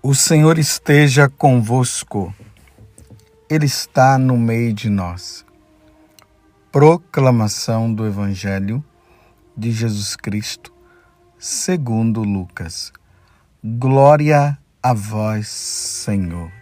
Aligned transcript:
O 0.00 0.14
Senhor 0.14 0.60
esteja 0.60 1.28
convosco, 1.28 2.32
Ele 3.50 3.66
está 3.66 4.16
no 4.16 4.36
meio 4.36 4.72
de 4.72 4.88
nós. 4.88 5.44
Proclamação 6.70 7.92
do 7.92 8.06
Evangelho 8.06 8.82
de 9.56 9.72
Jesus 9.72 10.14
Cristo, 10.14 10.72
segundo 11.36 12.22
Lucas. 12.22 12.92
Glória 13.62 14.56
a 14.80 14.94
vós, 14.94 15.48
Senhor. 15.48 16.52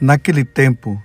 Naquele 0.00 0.44
tempo, 0.44 1.02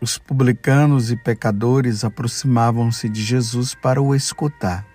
os 0.00 0.18
publicanos 0.18 1.12
e 1.12 1.16
pecadores 1.16 2.02
aproximavam-se 2.02 3.08
de 3.08 3.22
Jesus 3.22 3.72
para 3.72 4.02
o 4.02 4.16
escutar. 4.16 4.87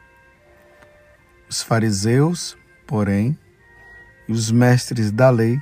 Os 1.54 1.62
fariseus, 1.62 2.58
porém, 2.88 3.38
e 4.28 4.32
os 4.32 4.50
mestres 4.50 5.12
da 5.12 5.30
lei 5.30 5.62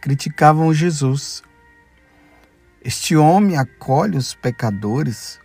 criticavam 0.00 0.74
Jesus. 0.74 1.40
Este 2.82 3.14
homem 3.14 3.56
acolhe 3.56 4.16
os 4.16 4.34
pecadores 4.34 5.38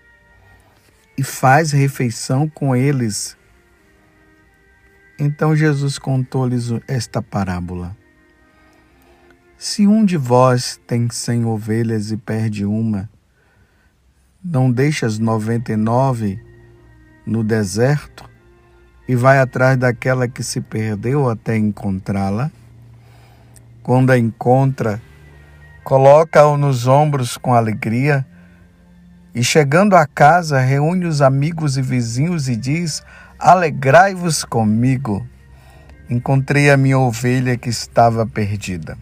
e 1.16 1.22
faz 1.22 1.72
refeição 1.72 2.50
com 2.50 2.76
eles. 2.76 3.38
Então 5.20 5.56
Jesus 5.56 6.00
contou-lhes 6.00 6.72
esta 6.88 7.22
parábola. 7.22 7.96
Se 9.56 9.86
um 9.86 10.04
de 10.04 10.18
vós 10.18 10.82
tem 10.88 11.08
cem 11.12 11.46
ovelhas 11.46 12.10
e 12.10 12.18
perde 12.18 12.66
uma, 12.66 13.08
não 14.44 14.72
deixa 14.72 15.06
as 15.06 15.20
noventa 15.20 15.72
e 15.72 15.76
nove 15.76 16.44
no 17.24 17.44
deserto 17.44 18.28
e 19.10 19.16
vai 19.16 19.40
atrás 19.40 19.76
daquela 19.76 20.28
que 20.28 20.44
se 20.44 20.62
perdeu 20.62 21.28
até 21.28 21.58
encontrá-la. 21.58 22.52
Quando 23.82 24.12
a 24.12 24.20
encontra, 24.20 25.02
coloca-o 25.84 26.56
nos 26.56 26.86
ombros 26.86 27.36
com 27.36 27.56
alegria 27.56 28.24
e, 29.34 29.44
chegando 29.44 29.96
à 29.96 30.06
casa, 30.06 30.60
reúne 30.60 31.08
os 31.08 31.24
amigos 31.24 31.76
e 31.76 31.82
vizinhos 31.82 32.48
e 32.48 32.56
diz: 32.56 33.02
Alegrai-vos 33.40 34.44
comigo. 34.44 35.26
Encontrei 36.08 36.70
a 36.70 36.78
minha 36.78 37.00
ovelha 37.00 37.58
que 37.58 37.70
estava 37.70 38.28
perdida. 38.28 38.96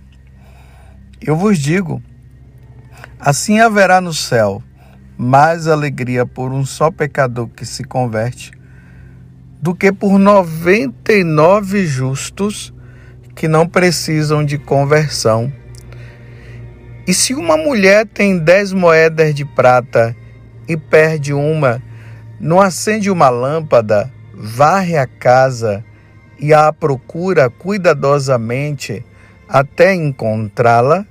Eu 1.20 1.36
vos 1.36 1.60
digo: 1.60 2.02
assim 3.20 3.60
haverá 3.60 4.00
no 4.00 4.14
céu 4.14 4.64
mais 5.18 5.68
alegria 5.68 6.26
por 6.26 6.54
um 6.54 6.66
só 6.66 6.90
pecador 6.90 7.50
que 7.50 7.66
se 7.66 7.84
converte 7.84 8.57
do 9.62 9.74
que 9.74 9.92
por 9.92 10.18
99 10.20 11.86
justos 11.86 12.74
que 13.36 13.48
não 13.48 13.68
precisam 13.68 14.44
de 14.44 14.58
conversão. 14.58 15.52
E 17.08 17.14
se 17.14 17.34
uma 17.34 17.56
mulher 17.56 18.06
tem 18.06 18.38
dez 18.38 18.74
moedas 18.74 19.34
de 19.34 19.46
prata 19.46 20.16
e 20.68 20.76
perde 20.76 21.34
uma, 21.34 21.82
não 22.40 22.60
acende 22.60 23.10
uma 23.10 23.30
lâmpada, 23.30 24.12
varre 24.34 24.98
a 24.98 25.08
casa 25.08 25.84
e 26.40 26.54
a 26.54 26.72
procura 26.74 27.50
cuidadosamente 27.50 29.06
até 29.48 29.94
encontrá-la? 29.94 31.06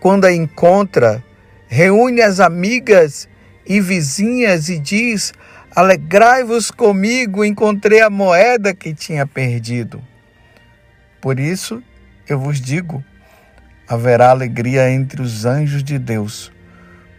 Quando 0.00 0.24
a 0.24 0.32
encontra, 0.32 1.22
reúne 1.66 2.22
as 2.22 2.40
amigas 2.40 3.28
e 3.66 3.80
vizinhas 3.80 4.68
e 4.68 4.78
diz: 4.78 5.32
Alegrai-vos 5.78 6.72
comigo, 6.72 7.44
encontrei 7.44 8.00
a 8.00 8.10
moeda 8.10 8.74
que 8.74 8.92
tinha 8.92 9.24
perdido. 9.24 10.02
Por 11.20 11.38
isso, 11.38 11.80
eu 12.28 12.36
vos 12.36 12.60
digo: 12.60 13.04
haverá 13.86 14.30
alegria 14.30 14.90
entre 14.90 15.22
os 15.22 15.44
anjos 15.44 15.84
de 15.84 15.96
Deus 15.96 16.50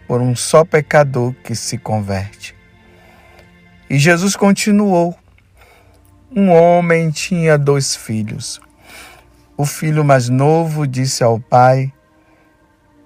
por 0.05 0.19
um 0.19 0.35
só 0.35 0.65
pecador 0.65 1.33
que 1.41 1.55
se 1.55 1.77
converte. 1.77 2.53
E 3.89 3.97
Jesus 3.97 4.35
continuou: 4.35 5.17
Um 6.29 6.49
homem 6.49 7.11
tinha 7.11 7.57
dois 7.57 7.95
filhos. 7.95 8.59
O 9.55 9.65
filho 9.65 10.03
mais 10.03 10.27
novo 10.27 10.85
disse 10.85 11.23
ao 11.23 11.39
pai: 11.39 11.93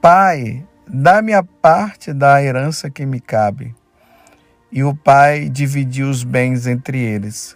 Pai, 0.02 0.66
dá-me 0.88 1.32
a 1.32 1.44
parte 1.44 2.12
da 2.12 2.42
herança 2.42 2.90
que 2.90 3.06
me 3.06 3.20
cabe 3.20 3.76
e 4.76 4.84
o 4.84 4.96
pai 4.96 5.50
dividiu 5.50 6.10
os 6.10 6.24
bens 6.24 6.66
entre 6.66 6.98
eles. 6.98 7.56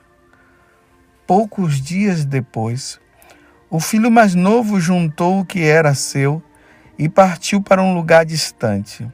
Poucos 1.25 1.81
dias 1.81 2.23
depois, 2.23 2.99
o 3.71 3.79
filho 3.79 4.11
mais 4.11 4.35
novo 4.35 4.79
juntou 4.79 5.39
o 5.39 5.45
que 5.45 5.63
era 5.63 5.95
seu 5.95 6.43
e 6.97 7.09
partiu 7.09 7.59
para 7.59 7.81
um 7.81 7.95
lugar 7.95 8.23
distante. 8.23 9.05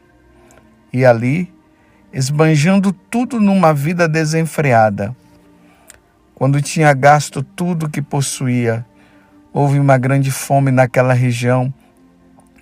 E 0.91 1.05
ali, 1.05 1.51
esbanjando 2.11 2.91
tudo 2.91 3.39
numa 3.39 3.73
vida 3.73 4.05
desenfreada, 4.05 5.15
quando 6.35 6.61
tinha 6.61 6.93
gasto 6.93 7.41
tudo 7.41 7.89
que 7.89 8.01
possuía, 8.01 8.85
houve 9.53 9.79
uma 9.79 9.97
grande 9.97 10.29
fome 10.29 10.71
naquela 10.71 11.13
região 11.13 11.73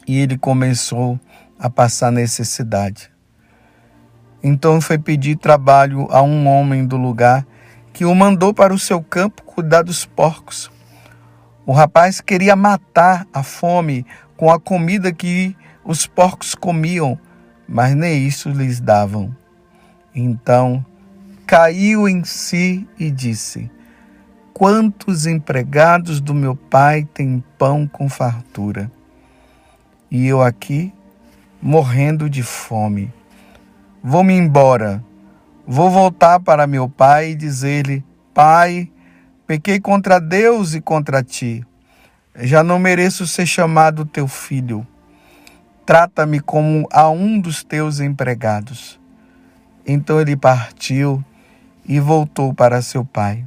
e 0.08 0.20
ele 0.20 0.38
começou 0.38 1.20
a 1.58 1.68
passar 1.68 2.12
necessidade. 2.12 3.12
Então 4.44 4.82
foi 4.82 4.98
pedir 4.98 5.38
trabalho 5.38 6.08
a 6.10 6.22
um 6.22 6.48
homem 6.48 6.86
do 6.86 6.98
lugar 6.98 7.46
que 7.94 8.06
o 8.06 8.16
mandou 8.16 8.54
para 8.54 8.74
o 8.74 8.80
seu 8.80 9.02
campo 9.02 9.44
cuidar 9.44 9.84
dos 9.84 10.06
porcos. 10.06 10.72
O 11.66 11.72
rapaz 11.72 12.20
queria 12.20 12.56
matar 12.56 13.28
a 13.34 13.44
fome 13.44 14.06
com 14.36 14.50
a 14.52 14.60
comida 14.60 15.12
que 15.12 15.56
os 15.84 16.08
porcos 16.08 16.56
comiam, 16.56 17.20
mas 17.68 17.96
nem 17.96 18.26
isso 18.26 18.50
lhes 18.50 18.80
davam. 18.80 19.36
Então 20.14 20.84
caiu 21.46 22.08
em 22.08 22.24
si 22.24 22.88
e 22.98 23.12
disse: 23.12 23.70
Quantos 24.54 25.28
empregados 25.28 26.20
do 26.20 26.34
meu 26.34 26.56
pai 26.56 27.08
têm 27.14 27.44
pão 27.58 27.88
com 27.88 28.10
fartura? 28.10 28.92
E 30.10 30.28
eu 30.28 30.42
aqui 30.42 30.92
morrendo 31.62 32.30
de 32.30 32.42
fome. 32.42 33.14
Vou-me 34.04 34.34
embora. 34.34 35.04
Vou 35.68 35.92
voltar 35.92 36.40
para 36.40 36.66
meu 36.66 36.90
pai 36.90 37.32
e 37.32 37.36
dizer-lhe: 37.36 38.04
Pai, 38.34 38.90
pequei 39.46 39.80
contra 39.80 40.20
Deus 40.20 40.74
e 40.74 40.82
contra 40.82 41.22
ti. 41.22 41.64
Já 42.36 42.64
não 42.64 42.80
mereço 42.80 43.28
ser 43.28 43.46
chamado 43.46 44.04
teu 44.04 44.28
filho. 44.28 44.88
Trata-me 45.86 46.40
como 46.40 46.88
a 46.92 47.10
um 47.10 47.40
dos 47.40 47.64
teus 47.64 48.00
empregados. 48.00 49.00
Então 49.86 50.20
ele 50.20 50.36
partiu 50.36 51.24
e 51.86 52.00
voltou 52.00 52.56
para 52.56 52.82
seu 52.82 53.06
pai. 53.06 53.46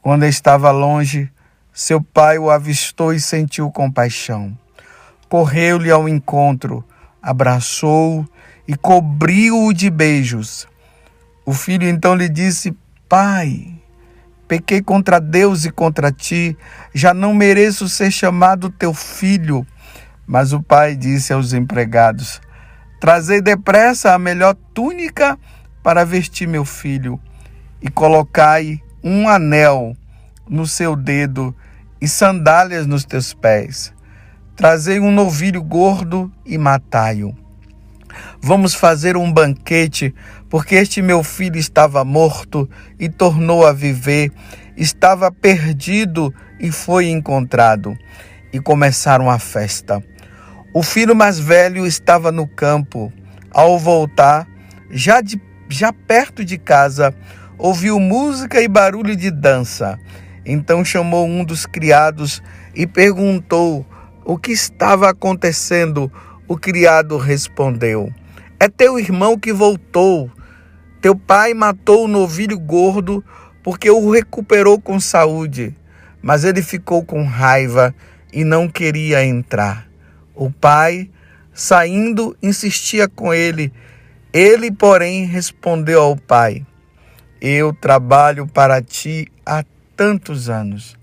Quando 0.00 0.24
estava 0.24 0.70
longe, 0.70 1.30
seu 1.70 2.02
pai 2.02 2.38
o 2.38 2.50
avistou 2.50 3.12
e 3.12 3.20
sentiu 3.20 3.70
compaixão. 3.70 4.56
Correu-lhe 5.28 5.90
ao 5.90 6.08
encontro, 6.08 6.82
abraçou-o 7.22 8.26
e 8.66 8.76
cobriu-o 8.76 9.72
de 9.72 9.90
beijos. 9.90 10.66
O 11.44 11.52
filho 11.52 11.88
então 11.88 12.14
lhe 12.14 12.28
disse: 12.28 12.76
Pai, 13.08 13.74
pequei 14.46 14.80
contra 14.80 15.20
Deus 15.20 15.64
e 15.64 15.70
contra 15.70 16.12
ti, 16.12 16.56
já 16.94 17.12
não 17.12 17.34
mereço 17.34 17.88
ser 17.88 18.10
chamado 18.10 18.70
teu 18.70 18.94
filho. 18.94 19.66
Mas 20.26 20.52
o 20.52 20.62
pai 20.62 20.94
disse 20.94 21.32
aos 21.32 21.52
empregados: 21.52 22.40
Trazei 23.00 23.40
depressa 23.40 24.12
a 24.12 24.18
melhor 24.18 24.54
túnica 24.72 25.38
para 25.82 26.04
vestir 26.04 26.46
meu 26.46 26.64
filho, 26.64 27.20
e 27.80 27.90
colocai 27.90 28.80
um 29.02 29.28
anel 29.28 29.96
no 30.48 30.66
seu 30.66 30.94
dedo 30.94 31.54
e 32.00 32.06
sandálias 32.06 32.86
nos 32.86 33.04
teus 33.04 33.34
pés. 33.34 33.92
Trazei 34.54 35.00
um 35.00 35.10
novilho 35.10 35.62
gordo 35.62 36.30
e 36.46 36.56
matai-o. 36.56 37.41
Vamos 38.40 38.74
fazer 38.74 39.16
um 39.16 39.32
banquete, 39.32 40.14
porque 40.48 40.74
este 40.74 41.00
meu 41.02 41.22
filho 41.22 41.56
estava 41.56 42.04
morto 42.04 42.68
e 42.98 43.08
tornou 43.08 43.66
a 43.66 43.72
viver, 43.72 44.32
estava 44.76 45.30
perdido 45.30 46.32
e 46.60 46.70
foi 46.70 47.08
encontrado. 47.08 47.96
E 48.52 48.60
começaram 48.60 49.30
a 49.30 49.38
festa. 49.38 50.02
O 50.74 50.82
filho 50.82 51.14
mais 51.14 51.38
velho 51.38 51.86
estava 51.86 52.32
no 52.32 52.46
campo. 52.46 53.12
Ao 53.50 53.78
voltar, 53.78 54.46
já, 54.90 55.20
de, 55.20 55.40
já 55.68 55.92
perto 55.92 56.44
de 56.44 56.56
casa, 56.56 57.14
ouviu 57.58 58.00
música 58.00 58.60
e 58.60 58.68
barulho 58.68 59.14
de 59.14 59.30
dança. 59.30 59.98
Então 60.44 60.84
chamou 60.84 61.26
um 61.26 61.44
dos 61.44 61.66
criados 61.66 62.42
e 62.74 62.86
perguntou 62.86 63.86
o 64.24 64.38
que 64.38 64.52
estava 64.52 65.10
acontecendo. 65.10 66.10
O 66.52 66.58
criado 66.58 67.16
respondeu: 67.16 68.12
É 68.60 68.68
teu 68.68 68.98
irmão 68.98 69.38
que 69.38 69.54
voltou. 69.54 70.30
Teu 71.00 71.16
pai 71.16 71.54
matou 71.54 72.04
o 72.04 72.08
novilho 72.08 72.58
gordo 72.58 73.24
porque 73.62 73.90
o 73.90 74.10
recuperou 74.10 74.78
com 74.78 75.00
saúde, 75.00 75.74
mas 76.20 76.44
ele 76.44 76.60
ficou 76.60 77.02
com 77.06 77.24
raiva 77.24 77.94
e 78.30 78.44
não 78.44 78.68
queria 78.68 79.24
entrar. 79.24 79.88
O 80.34 80.50
pai, 80.50 81.08
saindo, 81.54 82.36
insistia 82.42 83.08
com 83.08 83.32
ele. 83.32 83.72
Ele, 84.30 84.70
porém, 84.70 85.24
respondeu 85.24 86.02
ao 86.02 86.16
pai: 86.18 86.66
Eu 87.40 87.72
trabalho 87.72 88.46
para 88.46 88.82
ti 88.82 89.26
há 89.46 89.64
tantos 89.96 90.50
anos. 90.50 90.98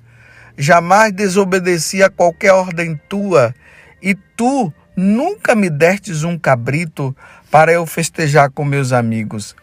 Jamais 0.56 1.12
desobedeci 1.12 2.04
a 2.04 2.10
qualquer 2.12 2.52
ordem 2.54 3.02
tua, 3.10 3.52
e 4.00 4.14
tu 4.14 4.72
nunca 5.00 5.56
me 5.56 5.70
destes 5.70 6.24
um 6.24 6.38
cabrito 6.38 7.16
para 7.50 7.72
eu 7.72 7.86
festejar 7.86 8.52
com 8.52 8.66
meus 8.66 8.92
amigos. 8.92 9.56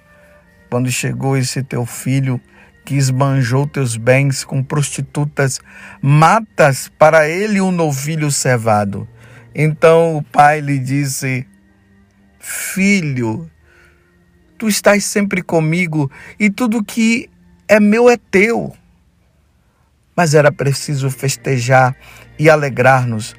Quando 0.71 0.91
chegou 0.91 1.37
esse 1.37 1.63
teu 1.63 1.85
filho, 1.87 2.41
que 2.85 2.95
esbanjou 2.95 3.67
teus 3.67 3.97
bens 3.97 4.45
com 4.45 4.63
prostitutas, 4.63 5.61
matas 6.01 6.89
para 6.97 7.29
ele 7.29 7.61
um 7.61 7.73
novilho 7.73 8.31
cevado. 8.31 9.09
Então 9.55 10.17
o 10.17 10.23
pai 10.23 10.61
lhe 10.61 10.79
disse: 10.79 11.47
Filho, 12.39 13.51
tu 14.57 14.69
estás 14.69 15.05
sempre 15.05 15.43
comigo 15.43 16.11
e 16.39 16.49
tudo 16.49 16.85
que 16.85 17.29
é 17.69 17.81
meu 17.81 18.09
é 18.09 18.17
teu. 18.17 18.75
Mas 20.15 20.35
era 20.35 20.53
preciso 20.53 21.11
festejar 21.11 21.95
e 22.39 22.49
alegrar-nos, 22.49 23.35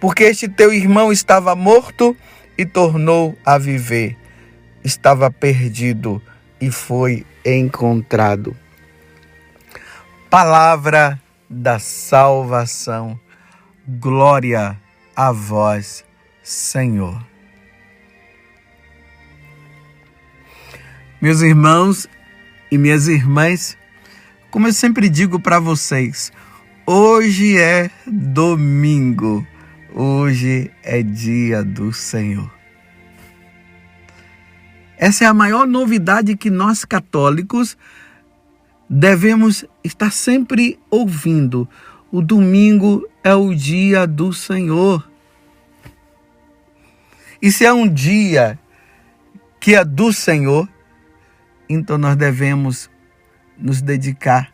porque 0.00 0.24
este 0.24 0.48
teu 0.48 0.72
irmão 0.72 1.12
estava 1.12 1.54
morto 1.54 2.16
e 2.56 2.64
tornou 2.64 3.36
a 3.44 3.58
viver, 3.58 4.16
estava 4.82 5.30
perdido 5.30 6.22
e 6.60 6.70
foi 6.70 7.24
encontrado 7.44 8.56
palavra 10.30 11.20
da 11.50 11.80
salvação. 11.80 13.18
Glória 13.86 14.80
a 15.16 15.32
vós, 15.32 16.04
Senhor. 16.40 17.20
Meus 21.20 21.40
irmãos 21.40 22.08
e 22.70 22.78
minhas 22.78 23.08
irmãs, 23.08 23.76
como 24.52 24.68
eu 24.68 24.72
sempre 24.72 25.08
digo 25.08 25.40
para 25.40 25.58
vocês, 25.58 26.32
hoje 26.86 27.58
é 27.58 27.90
domingo, 28.06 29.44
hoje 29.94 30.70
é 30.82 31.02
dia 31.02 31.62
do 31.64 31.92
Senhor. 31.92 32.50
Essa 34.96 35.24
é 35.24 35.26
a 35.26 35.34
maior 35.34 35.66
novidade 35.66 36.36
que 36.36 36.50
nós 36.50 36.84
católicos 36.84 37.76
devemos 38.88 39.64
estar 39.82 40.12
sempre 40.12 40.78
ouvindo. 40.90 41.68
O 42.12 42.20
domingo 42.20 43.08
é 43.24 43.34
o 43.34 43.54
dia 43.54 44.06
do 44.06 44.32
Senhor. 44.32 45.08
E 47.40 47.50
se 47.50 47.64
é 47.64 47.72
um 47.72 47.88
dia 47.88 48.58
que 49.58 49.74
é 49.74 49.84
do 49.84 50.12
Senhor, 50.12 50.68
então 51.68 51.96
nós 51.96 52.16
devemos 52.16 52.90
nos 53.56 53.80
dedicar 53.80 54.52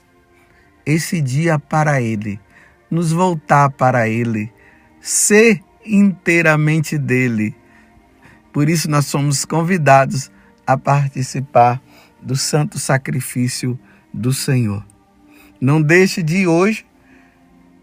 esse 0.85 1.21
dia 1.21 1.59
para 1.59 2.01
Ele, 2.01 2.39
nos 2.91 3.11
voltar 3.11 3.71
para 3.71 4.09
Ele, 4.09 4.53
ser 5.07 5.63
inteiramente 5.85 6.99
dele. 6.99 7.55
Por 8.53 8.69
isso 8.69 8.91
nós 8.91 9.07
somos 9.07 9.45
convidados 9.45 10.33
a 10.67 10.77
participar 10.77 11.81
do 12.21 12.35
santo 12.35 12.77
sacrifício 12.77 13.79
do 14.13 14.35
Senhor. 14.35 14.85
Não 15.61 15.81
deixe 15.81 16.25
de 16.25 16.39
ir 16.39 16.47
hoje 16.49 16.85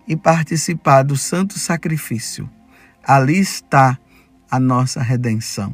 e 0.05 0.17
participar 0.17 1.03
do 1.03 1.15
santo 1.15 1.57
sacrifício. 1.57 2.49
Ali 3.01 3.39
está 3.39 3.97
a 4.51 4.59
nossa 4.59 5.01
redenção. 5.01 5.73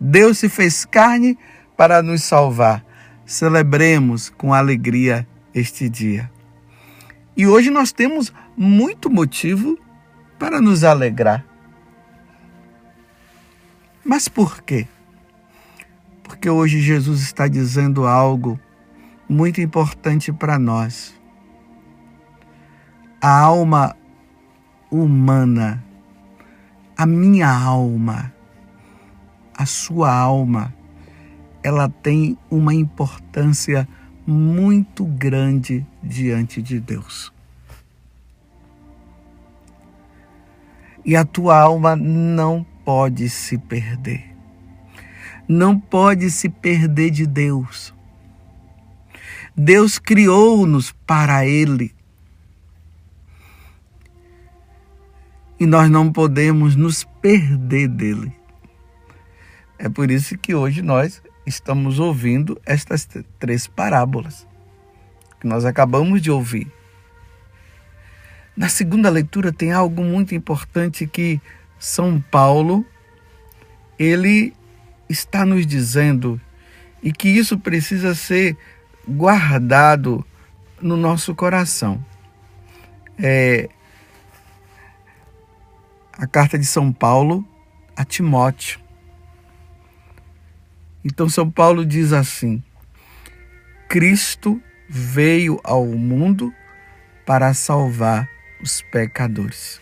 Deus 0.00 0.38
se 0.38 0.48
fez 0.48 0.84
carne 0.84 1.38
para 1.76 2.02
nos 2.02 2.24
salvar. 2.24 2.84
Celebremos 3.24 4.28
com 4.28 4.52
alegria 4.52 5.24
este 5.54 5.88
dia. 5.88 6.28
E 7.36 7.46
hoje 7.46 7.70
nós 7.70 7.92
temos 7.92 8.32
muito 8.56 9.08
motivo 9.08 9.78
para 10.38 10.60
nos 10.60 10.84
alegrar. 10.84 11.44
Mas 14.04 14.28
por 14.28 14.62
quê? 14.62 14.86
Porque 16.22 16.48
hoje 16.48 16.80
Jesus 16.80 17.20
está 17.20 17.48
dizendo 17.48 18.06
algo 18.06 18.58
muito 19.28 19.60
importante 19.60 20.32
para 20.32 20.58
nós. 20.58 21.14
A 23.20 23.40
alma 23.40 23.96
humana, 24.90 25.84
a 26.96 27.04
minha 27.04 27.50
alma, 27.50 28.32
a 29.54 29.66
sua 29.66 30.14
alma, 30.14 30.72
ela 31.62 31.88
tem 31.88 32.38
uma 32.50 32.72
importância 32.72 33.88
muito 34.26 35.04
grande 35.04 35.86
diante 36.02 36.62
de 36.62 36.78
Deus. 36.78 37.32
E 41.04 41.16
a 41.16 41.24
tua 41.24 41.58
alma 41.58 41.96
não 41.96 42.64
pode 42.84 43.28
se 43.28 43.56
perder. 43.56 44.34
Não 45.48 45.78
pode 45.78 46.30
se 46.30 46.48
perder 46.48 47.10
de 47.10 47.26
Deus. 47.26 47.94
Deus 49.56 49.98
criou-nos 49.98 50.92
para 51.06 51.46
Ele. 51.46 51.94
E 55.58 55.66
nós 55.66 55.90
não 55.90 56.12
podemos 56.12 56.76
nos 56.76 57.04
perder 57.20 57.88
dele. 57.88 58.32
É 59.78 59.88
por 59.88 60.10
isso 60.10 60.36
que 60.38 60.54
hoje 60.54 60.82
nós 60.82 61.22
estamos 61.46 61.98
ouvindo 61.98 62.60
estas 62.64 63.08
três 63.38 63.66
parábolas 63.66 64.46
que 65.40 65.46
nós 65.46 65.64
acabamos 65.64 66.20
de 66.20 66.30
ouvir. 66.30 66.70
Na 68.58 68.68
segunda 68.68 69.08
leitura 69.08 69.52
tem 69.52 69.70
algo 69.70 70.02
muito 70.02 70.34
importante 70.34 71.06
que 71.06 71.40
São 71.78 72.20
Paulo 72.20 72.84
ele 73.96 74.52
está 75.08 75.46
nos 75.46 75.64
dizendo 75.64 76.40
e 77.00 77.12
que 77.12 77.28
isso 77.28 77.56
precisa 77.56 78.16
ser 78.16 78.56
guardado 79.06 80.26
no 80.82 80.96
nosso 80.96 81.36
coração. 81.36 82.04
É 83.16 83.68
a 86.14 86.26
carta 86.26 86.58
de 86.58 86.66
São 86.66 86.92
Paulo 86.92 87.46
a 87.94 88.04
Timóteo. 88.04 88.80
Então, 91.04 91.28
São 91.28 91.48
Paulo 91.48 91.86
diz 91.86 92.12
assim: 92.12 92.60
Cristo 93.88 94.60
veio 94.88 95.60
ao 95.62 95.86
mundo 95.86 96.52
para 97.24 97.54
salvar 97.54 98.28
os 98.60 98.82
pecadores. 98.82 99.80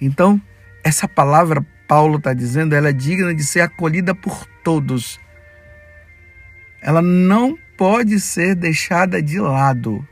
Então, 0.00 0.40
essa 0.82 1.08
palavra 1.08 1.64
Paulo 1.86 2.18
está 2.18 2.32
dizendo, 2.32 2.74
ela 2.74 2.88
é 2.88 2.92
digna 2.92 3.34
de 3.34 3.44
ser 3.44 3.60
acolhida 3.60 4.14
por 4.14 4.46
todos 4.62 5.20
ela 6.84 7.00
não 7.00 7.58
pode 7.78 8.20
ser 8.20 8.54
deixada 8.54 9.22
de 9.22 9.40
lado. 9.40 10.06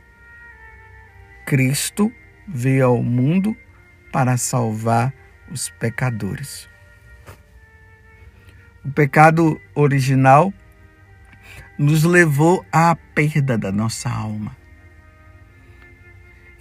Cristo 1.45 2.11
veio 2.47 2.87
ao 2.87 3.03
mundo 3.03 3.55
para 4.11 4.37
salvar 4.37 5.13
os 5.51 5.69
pecadores. 5.69 6.67
O 8.83 8.91
pecado 8.91 9.61
original 9.75 10.51
nos 11.77 12.03
levou 12.03 12.65
à 12.71 12.95
perda 12.95 13.55
da 13.55 13.71
nossa 13.71 14.09
alma. 14.09 14.57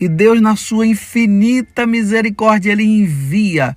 E 0.01 0.09
Deus, 0.09 0.41
na 0.41 0.57
sua 0.57 0.87
infinita 0.87 1.87
misericórdia, 1.87 2.73
Ele 2.73 2.85
envia 2.85 3.77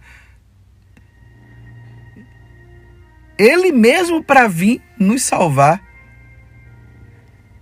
Ele 3.38 3.72
mesmo 3.72 4.24
para 4.24 4.48
vir 4.48 4.82
nos 5.00 5.24
salvar. 5.24 5.84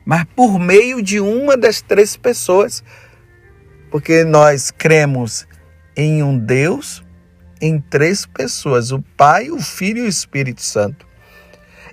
Mas 0.05 0.25
por 0.36 0.60
meio 0.60 1.01
de 1.01 1.19
uma 1.19 1.57
das 1.57 1.81
três 1.81 2.15
pessoas, 2.15 2.83
porque 3.89 4.24
nós 4.24 4.69
cremos 4.69 5.48
em 5.95 6.22
um 6.22 6.38
Deus, 6.38 7.03
em 7.62 7.79
três 7.79 8.25
pessoas: 8.25 8.91
o 8.91 9.01
Pai, 9.15 9.50
o 9.50 9.60
Filho 9.60 10.00
e 10.00 10.05
o 10.05 10.10
Espírito 10.10 10.62
Santo. 10.62 11.07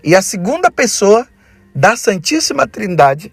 E 0.02 0.14
a 0.14 0.22
segunda 0.22 0.70
pessoa 0.70 1.26
da 1.74 1.96
Santíssima 1.96 2.66
Trindade 2.66 3.32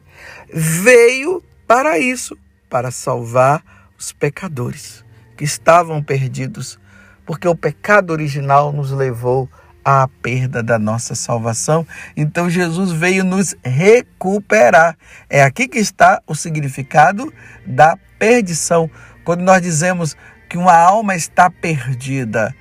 veio 0.54 1.44
para 1.66 1.98
isso, 1.98 2.38
para 2.70 2.92
salvar 2.92 3.64
os 3.98 4.12
pecadores 4.12 5.04
que 5.36 5.44
estavam 5.44 6.02
perdidos, 6.02 6.80
porque 7.26 7.48
o 7.48 7.56
pecado 7.56 8.12
original 8.12 8.72
nos 8.72 8.92
levou 8.92 9.50
à 9.84 10.08
perda 10.22 10.62
da 10.62 10.78
nossa 10.78 11.16
salvação. 11.16 11.88
Então 12.16 12.50
Jesus 12.50 12.92
veio 12.92 13.24
nos 13.24 13.56
recuperar. 13.64 14.98
É 15.30 15.44
aqui 15.44 15.68
que 15.68 15.80
está 15.80 16.22
o 16.28 16.36
significado 16.36 17.34
da 17.66 17.98
perdição. 18.20 18.90
Quando 19.24 19.42
nós 19.42 19.62
dizemos 19.62 20.16
que 20.50 20.58
uma 20.58 20.76
alma 20.76 21.16
está 21.16 21.50
perdida, 21.50 22.54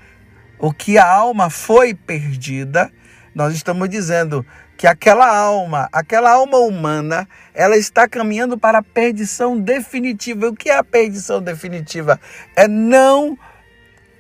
o 0.58 0.72
que 0.72 0.98
a 0.98 1.06
alma 1.06 1.50
foi 1.50 1.94
perdida, 1.94 2.92
nós 3.36 3.52
estamos 3.52 3.90
dizendo 3.90 4.46
que 4.78 4.86
aquela 4.86 5.28
alma, 5.28 5.90
aquela 5.92 6.30
alma 6.30 6.56
humana, 6.56 7.28
ela 7.52 7.76
está 7.76 8.08
caminhando 8.08 8.56
para 8.56 8.78
a 8.78 8.82
perdição 8.82 9.60
definitiva. 9.60 10.48
O 10.48 10.54
que 10.56 10.70
é 10.70 10.78
a 10.78 10.82
perdição 10.82 11.42
definitiva? 11.42 12.18
É 12.56 12.66
não 12.66 13.38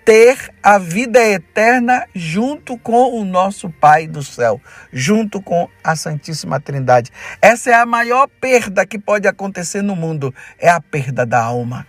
ter 0.04 0.36
a 0.62 0.76
vida 0.76 1.18
eterna 1.18 2.06
junto 2.14 2.76
com 2.76 3.18
o 3.18 3.24
nosso 3.24 3.70
Pai 3.70 4.06
do 4.06 4.22
céu, 4.22 4.60
junto 4.92 5.40
com 5.40 5.66
a 5.82 5.96
Santíssima 5.96 6.60
Trindade. 6.60 7.10
Essa 7.40 7.70
é 7.70 7.74
a 7.74 7.86
maior 7.86 8.28
perda 8.38 8.84
que 8.84 8.98
pode 8.98 9.26
acontecer 9.26 9.80
no 9.80 9.96
mundo, 9.96 10.34
é 10.58 10.68
a 10.68 10.78
perda 10.78 11.24
da 11.24 11.42
alma. 11.42 11.86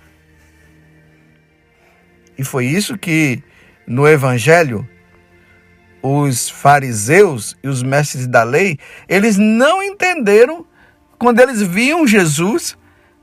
E 2.38 2.44
foi 2.46 2.68
isso 2.68 2.98
que 2.98 3.44
no 3.86 4.08
evangelho 4.08 4.88
os 6.08 6.50
fariseus 6.50 7.58
e 7.64 7.68
os 7.68 7.84
mestres 7.84 8.28
da 8.28 8.44
lei, 8.44 8.78
eles 9.08 9.38
não 9.38 9.82
entenderam 9.82 10.66
quando 11.18 11.40
eles 11.40 11.62
viam 11.62 12.06
Jesus 12.06 12.78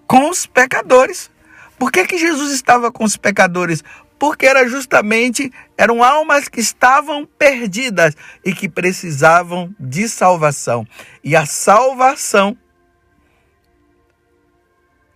com 0.06 0.28
os 0.28 0.46
pecadores. 0.46 1.30
Por 1.78 1.90
que, 1.90 2.06
que 2.06 2.18
Jesus 2.18 2.52
estava 2.52 2.90
com 2.90 3.04
os 3.04 3.16
pecadores? 3.16 3.82
porque 4.18 4.46
era 4.46 4.66
justamente 4.66 5.52
eram 5.76 6.02
almas 6.02 6.48
que 6.48 6.60
estavam 6.60 7.26
perdidas 7.26 8.16
e 8.44 8.54
que 8.54 8.68
precisavam 8.68 9.74
de 9.78 10.08
salvação. 10.08 10.86
E 11.22 11.36
a 11.36 11.44
salvação 11.44 12.56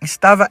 estava 0.01 0.49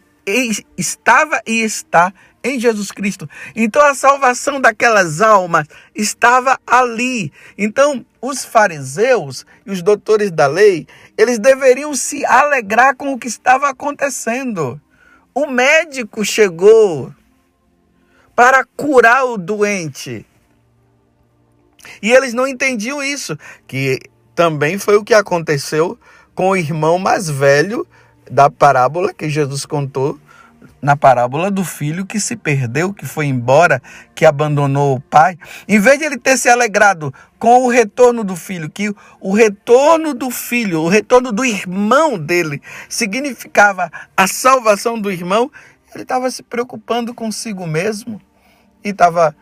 estava 0.76 1.40
e 1.46 1.62
está 1.62 2.12
em 2.42 2.58
Jesus 2.58 2.90
Cristo. 2.90 3.28
Então 3.54 3.84
a 3.84 3.94
salvação 3.94 4.60
daquelas 4.60 5.20
almas 5.20 5.66
estava 5.94 6.58
ali. 6.66 7.32
Então 7.56 8.04
os 8.20 8.44
fariseus 8.44 9.46
e 9.66 9.70
os 9.70 9.82
doutores 9.82 10.30
da 10.30 10.46
lei, 10.46 10.86
eles 11.16 11.38
deveriam 11.38 11.94
se 11.94 12.24
alegrar 12.24 12.96
com 12.96 13.12
o 13.12 13.18
que 13.18 13.28
estava 13.28 13.68
acontecendo. 13.68 14.80
O 15.34 15.46
médico 15.46 16.24
chegou 16.24 17.12
para 18.34 18.64
curar 18.76 19.24
o 19.24 19.36
doente. 19.36 20.24
E 22.02 22.12
eles 22.12 22.34
não 22.34 22.46
entendiam 22.46 23.02
isso, 23.02 23.36
que 23.66 24.00
também 24.34 24.78
foi 24.78 24.96
o 24.96 25.04
que 25.04 25.14
aconteceu 25.14 25.98
com 26.34 26.50
o 26.50 26.56
irmão 26.56 26.98
mais 26.98 27.28
velho 27.28 27.86
da 28.30 28.50
parábola 28.50 29.12
que 29.12 29.28
Jesus 29.28 29.64
contou, 29.66 30.18
na 30.80 30.96
parábola 30.96 31.50
do 31.50 31.64
filho 31.64 32.06
que 32.06 32.20
se 32.20 32.36
perdeu, 32.36 32.92
que 32.92 33.04
foi 33.04 33.26
embora, 33.26 33.82
que 34.14 34.24
abandonou 34.24 34.96
o 34.96 35.00
pai. 35.00 35.36
Em 35.66 35.78
vez 35.78 35.98
de 35.98 36.04
ele 36.04 36.16
ter 36.16 36.36
se 36.36 36.48
alegrado 36.48 37.12
com 37.38 37.64
o 37.64 37.68
retorno 37.68 38.22
do 38.22 38.36
filho, 38.36 38.70
que 38.70 38.94
o 39.20 39.32
retorno 39.32 40.14
do 40.14 40.30
filho, 40.30 40.82
o 40.82 40.88
retorno 40.88 41.32
do 41.32 41.44
irmão 41.44 42.18
dele, 42.18 42.62
significava 42.88 43.90
a 44.16 44.26
salvação 44.26 45.00
do 45.00 45.10
irmão, 45.10 45.50
ele 45.94 46.02
estava 46.02 46.30
se 46.30 46.42
preocupando 46.42 47.14
consigo 47.14 47.66
mesmo 47.66 48.20
e 48.84 48.90
estava 48.90 49.34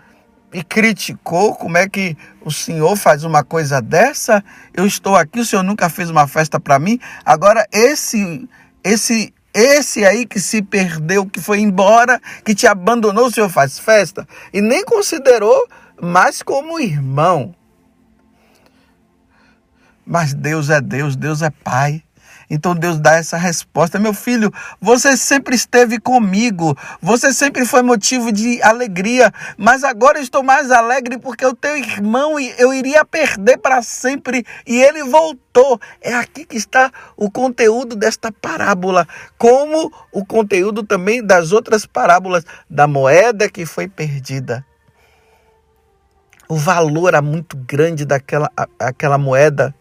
e 0.52 0.62
criticou 0.62 1.54
como 1.54 1.76
é 1.76 1.88
que 1.88 2.16
o 2.40 2.50
senhor 2.50 2.96
faz 2.96 3.24
uma 3.24 3.42
coisa 3.42 3.82
dessa? 3.82 4.42
Eu 4.72 4.86
estou 4.86 5.16
aqui, 5.16 5.40
o 5.40 5.44
senhor 5.44 5.62
nunca 5.62 5.88
fez 5.90 6.08
uma 6.08 6.26
festa 6.26 6.58
para 6.58 6.78
mim. 6.78 6.98
Agora 7.24 7.66
esse 7.72 8.48
esse 8.86 9.34
esse 9.52 10.04
aí 10.04 10.26
que 10.26 10.38
se 10.38 10.60
perdeu, 10.60 11.24
que 11.24 11.40
foi 11.40 11.60
embora, 11.60 12.20
que 12.44 12.54
te 12.54 12.66
abandonou, 12.66 13.28
o 13.28 13.30
senhor 13.32 13.48
faz 13.48 13.78
festa 13.78 14.28
e 14.52 14.60
nem 14.60 14.84
considerou 14.84 15.66
mais 15.98 16.42
como 16.42 16.78
irmão. 16.78 17.54
Mas 20.04 20.34
Deus 20.34 20.68
é 20.68 20.78
Deus, 20.78 21.16
Deus 21.16 21.40
é 21.40 21.48
Pai. 21.48 22.02
Então 22.48 22.74
Deus 22.74 22.98
dá 22.98 23.16
essa 23.16 23.36
resposta: 23.36 23.98
Meu 23.98 24.14
filho, 24.14 24.52
você 24.80 25.16
sempre 25.16 25.54
esteve 25.56 25.98
comigo, 25.98 26.76
você 27.00 27.32
sempre 27.32 27.64
foi 27.64 27.82
motivo 27.82 28.30
de 28.30 28.62
alegria, 28.62 29.32
mas 29.56 29.82
agora 29.82 30.20
estou 30.20 30.42
mais 30.42 30.70
alegre 30.70 31.18
porque 31.18 31.44
o 31.44 31.54
teu 31.54 31.76
irmão 31.76 32.38
eu 32.38 32.72
iria 32.72 33.04
perder 33.04 33.58
para 33.58 33.82
sempre. 33.82 34.44
E 34.66 34.80
ele 34.82 35.02
voltou. 35.04 35.80
É 36.00 36.14
aqui 36.14 36.44
que 36.44 36.56
está 36.56 36.92
o 37.16 37.30
conteúdo 37.30 37.96
desta 37.96 38.30
parábola, 38.30 39.08
como 39.38 39.92
o 40.12 40.24
conteúdo 40.24 40.82
também 40.82 41.24
das 41.24 41.50
outras 41.50 41.86
parábolas 41.86 42.44
da 42.68 42.86
moeda 42.86 43.48
que 43.48 43.64
foi 43.64 43.88
perdida. 43.88 44.64
O 46.48 46.56
valor 46.56 47.08
era 47.08 47.22
muito 47.22 47.56
grande 47.56 48.04
daquela 48.04 48.50
aquela 48.78 49.18
moeda 49.18 49.74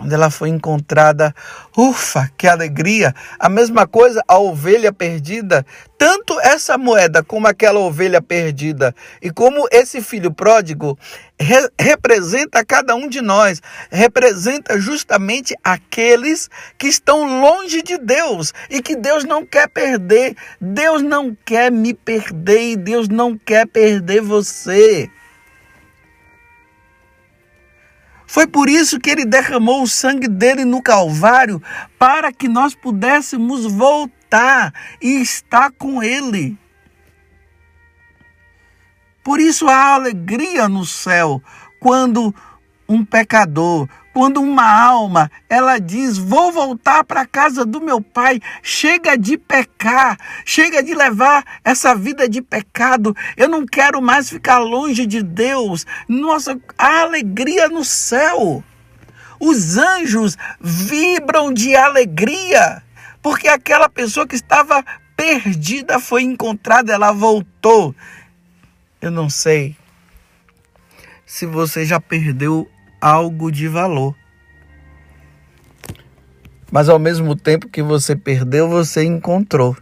quando 0.00 0.14
ela 0.14 0.30
foi 0.30 0.48
encontrada, 0.48 1.34
ufa, 1.76 2.32
que 2.38 2.48
alegria! 2.48 3.14
A 3.38 3.50
mesma 3.50 3.86
coisa, 3.86 4.24
a 4.26 4.38
ovelha 4.38 4.90
perdida. 4.90 5.64
Tanto 5.98 6.40
essa 6.40 6.78
moeda 6.78 7.22
como 7.22 7.46
aquela 7.46 7.78
ovelha 7.80 8.22
perdida, 8.22 8.94
e 9.20 9.30
como 9.30 9.68
esse 9.70 10.00
filho 10.00 10.32
pródigo, 10.32 10.98
re 11.38 11.68
representa 11.78 12.64
cada 12.64 12.94
um 12.94 13.10
de 13.10 13.20
nós, 13.20 13.60
representa 13.90 14.80
justamente 14.80 15.54
aqueles 15.62 16.48
que 16.78 16.86
estão 16.86 17.42
longe 17.42 17.82
de 17.82 17.98
Deus 17.98 18.54
e 18.70 18.80
que 18.80 18.96
Deus 18.96 19.24
não 19.24 19.44
quer 19.44 19.68
perder. 19.68 20.34
Deus 20.58 21.02
não 21.02 21.36
quer 21.44 21.70
me 21.70 21.92
perder 21.92 22.72
e 22.72 22.76
Deus 22.76 23.06
não 23.06 23.36
quer 23.36 23.66
perder 23.66 24.22
você. 24.22 25.10
Foi 28.30 28.46
por 28.46 28.68
isso 28.68 29.00
que 29.00 29.10
ele 29.10 29.24
derramou 29.24 29.82
o 29.82 29.88
sangue 29.88 30.28
dele 30.28 30.64
no 30.64 30.80
Calvário, 30.80 31.60
para 31.98 32.32
que 32.32 32.46
nós 32.46 32.76
pudéssemos 32.76 33.64
voltar 33.66 34.72
e 35.02 35.20
estar 35.20 35.72
com 35.72 36.00
ele. 36.00 36.56
Por 39.24 39.40
isso 39.40 39.68
há 39.68 39.94
alegria 39.94 40.68
no 40.68 40.86
céu 40.86 41.42
quando 41.80 42.32
um 42.88 43.04
pecador, 43.04 43.88
quando 44.12 44.40
uma 44.40 44.64
alma, 44.64 45.30
ela 45.48 45.78
diz: 45.78 46.18
"Vou 46.18 46.52
voltar 46.52 47.04
para 47.04 47.22
a 47.22 47.26
casa 47.26 47.64
do 47.64 47.80
meu 47.80 48.00
pai". 48.00 48.40
Chega 48.62 49.16
de 49.16 49.38
pecar, 49.38 50.18
chega 50.44 50.82
de 50.82 50.94
levar 50.94 51.44
essa 51.64 51.94
vida 51.94 52.28
de 52.28 52.42
pecado. 52.42 53.14
Eu 53.36 53.48
não 53.48 53.64
quero 53.66 54.00
mais 54.02 54.28
ficar 54.28 54.58
longe 54.58 55.06
de 55.06 55.22
Deus. 55.22 55.86
Nossa, 56.08 56.58
a 56.76 57.02
alegria 57.02 57.68
no 57.68 57.84
céu. 57.84 58.62
Os 59.38 59.78
anjos 59.78 60.36
vibram 60.60 61.50
de 61.50 61.74
alegria, 61.74 62.82
porque 63.22 63.48
aquela 63.48 63.88
pessoa 63.88 64.26
que 64.26 64.34
estava 64.34 64.84
perdida 65.16 65.98
foi 65.98 66.22
encontrada, 66.22 66.92
ela 66.92 67.12
voltou. 67.12 67.94
Eu 69.00 69.10
não 69.10 69.30
sei 69.30 69.76
se 71.24 71.46
você 71.46 71.86
já 71.86 72.00
perdeu 72.00 72.70
algo 73.00 73.50
de 73.50 73.66
valor. 73.66 74.14
Mas 76.70 76.88
ao 76.88 76.98
mesmo 76.98 77.34
tempo 77.34 77.68
que 77.68 77.82
você 77.82 78.14
perdeu, 78.14 78.68
você 78.68 79.02
encontrou. 79.04 79.76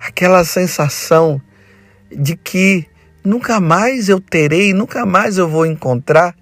Aquela 0.00 0.44
sensação 0.44 1.40
de 2.10 2.36
que 2.36 2.86
nunca 3.24 3.60
mais 3.60 4.08
eu 4.08 4.20
terei, 4.20 4.72
nunca 4.72 5.04
mais 5.04 5.36
eu 5.36 5.48
vou 5.48 5.66
encontrar. 5.66 6.34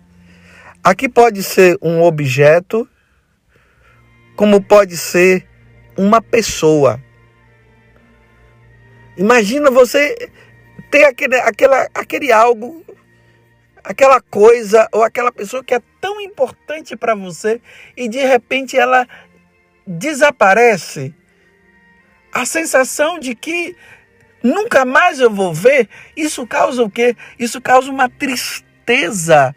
Aqui 0.83 1.09
pode 1.09 1.43
ser 1.43 1.77
um 1.83 2.01
objeto, 2.03 2.89
como 4.37 4.63
pode 4.63 4.97
ser 4.97 5.47
uma 5.97 6.23
pessoa. 6.23 7.03
Imagina 9.17 9.71
você 9.71 10.31
ter 10.91 11.05
aquele, 11.05 11.37
aquela, 11.37 11.89
aquele 11.95 12.33
algo 12.33 12.83
aquela 13.85 14.21
coisa 14.21 14.89
ou 14.93 15.03
aquela 15.03 15.33
pessoa 15.33 15.63
que 15.65 15.75
é 15.75 15.81
tão 16.01 16.21
importante 16.21 16.97
para 16.97 17.15
você 17.15 17.61
e 17.97 18.09
de 18.09 18.19
repente 18.19 18.77
ela 18.77 19.07
desaparece. 19.87 21.15
A 22.33 22.45
sensação 22.45 23.19
de 23.19 23.35
que 23.35 23.77
nunca 24.43 24.85
mais 24.85 25.19
eu 25.19 25.31
vou 25.31 25.53
ver, 25.53 25.89
isso 26.17 26.47
causa 26.47 26.83
o 26.83 26.91
quê? 26.91 27.17
Isso 27.39 27.61
causa 27.61 27.91
uma 27.91 28.09
tristeza. 28.09 29.55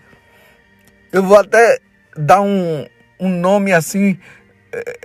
Eu 1.11 1.23
vou 1.23 1.37
até 1.37 1.79
dar 2.17 2.41
um, 2.41 2.87
um 3.19 3.29
nome 3.29 3.71
assim 3.71 4.19
eh, 4.71 4.97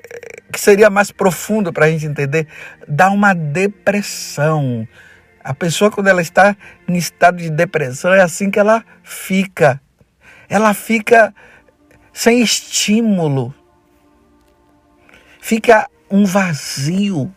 que 0.50 0.58
seria 0.58 0.88
mais 0.88 1.12
profundo 1.12 1.72
para 1.72 1.87
a 1.87 1.90
gente 1.90 2.06
entender. 2.06 2.46
Dá 2.87 3.10
uma 3.10 3.34
depressão 3.34 4.88
A 5.42 5.54
pessoa, 5.54 5.90
quando 5.90 6.09
ela 6.09 6.21
está 6.21 6.57
em 6.87 6.97
estado 6.97 7.38
de 7.38 7.50
depressão, 7.50 8.12
é 8.12 8.21
assim 8.21 8.50
que 8.50 8.59
ela 8.59 8.85
fica. 9.02 9.80
Ela 10.49 10.75
fica 10.75 11.35
sem 12.12 12.40
estímulo. 12.40 13.54
Fica 15.40 15.88
um 16.11 16.25
vazio. 16.25 17.33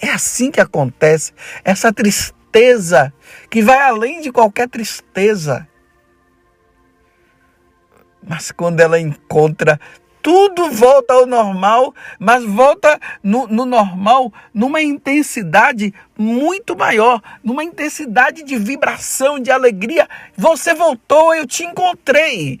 É 0.00 0.10
assim 0.10 0.50
que 0.50 0.60
acontece. 0.60 1.32
Essa 1.64 1.92
tristeza 1.92 3.12
que 3.50 3.62
vai 3.62 3.80
além 3.80 4.20
de 4.20 4.32
qualquer 4.32 4.68
tristeza. 4.68 5.68
Mas 8.22 8.50
quando 8.50 8.80
ela 8.80 8.98
encontra 8.98 9.80
tudo 10.22 10.70
volta 10.70 11.14
ao 11.14 11.26
normal, 11.26 11.94
mas 12.18 12.44
volta 12.44 13.00
no, 13.22 13.46
no, 13.46 13.64
normal 13.64 14.32
numa 14.52 14.82
intensidade 14.82 15.94
muito 16.16 16.76
maior, 16.76 17.22
numa 17.42 17.64
intensidade 17.64 18.42
de 18.42 18.56
vibração, 18.56 19.38
de 19.38 19.50
alegria. 19.50 20.08
Você 20.36 20.74
voltou, 20.74 21.34
eu 21.34 21.46
te 21.46 21.64
encontrei. 21.64 22.60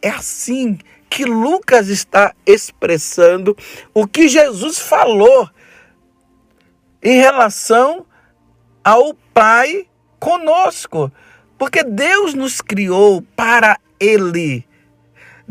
É 0.00 0.08
assim 0.08 0.78
que 1.10 1.24
Lucas 1.24 1.88
está 1.88 2.34
expressando 2.46 3.56
o 3.92 4.06
que 4.06 4.28
Jesus 4.28 4.78
falou 4.78 5.50
em 7.02 7.18
relação 7.18 8.06
ao 8.82 9.14
Pai 9.34 9.86
conosco. 10.18 11.10
Porque 11.58 11.82
Deus 11.82 12.34
nos 12.34 12.60
criou 12.60 13.22
para 13.36 13.78
Ele. 14.00 14.64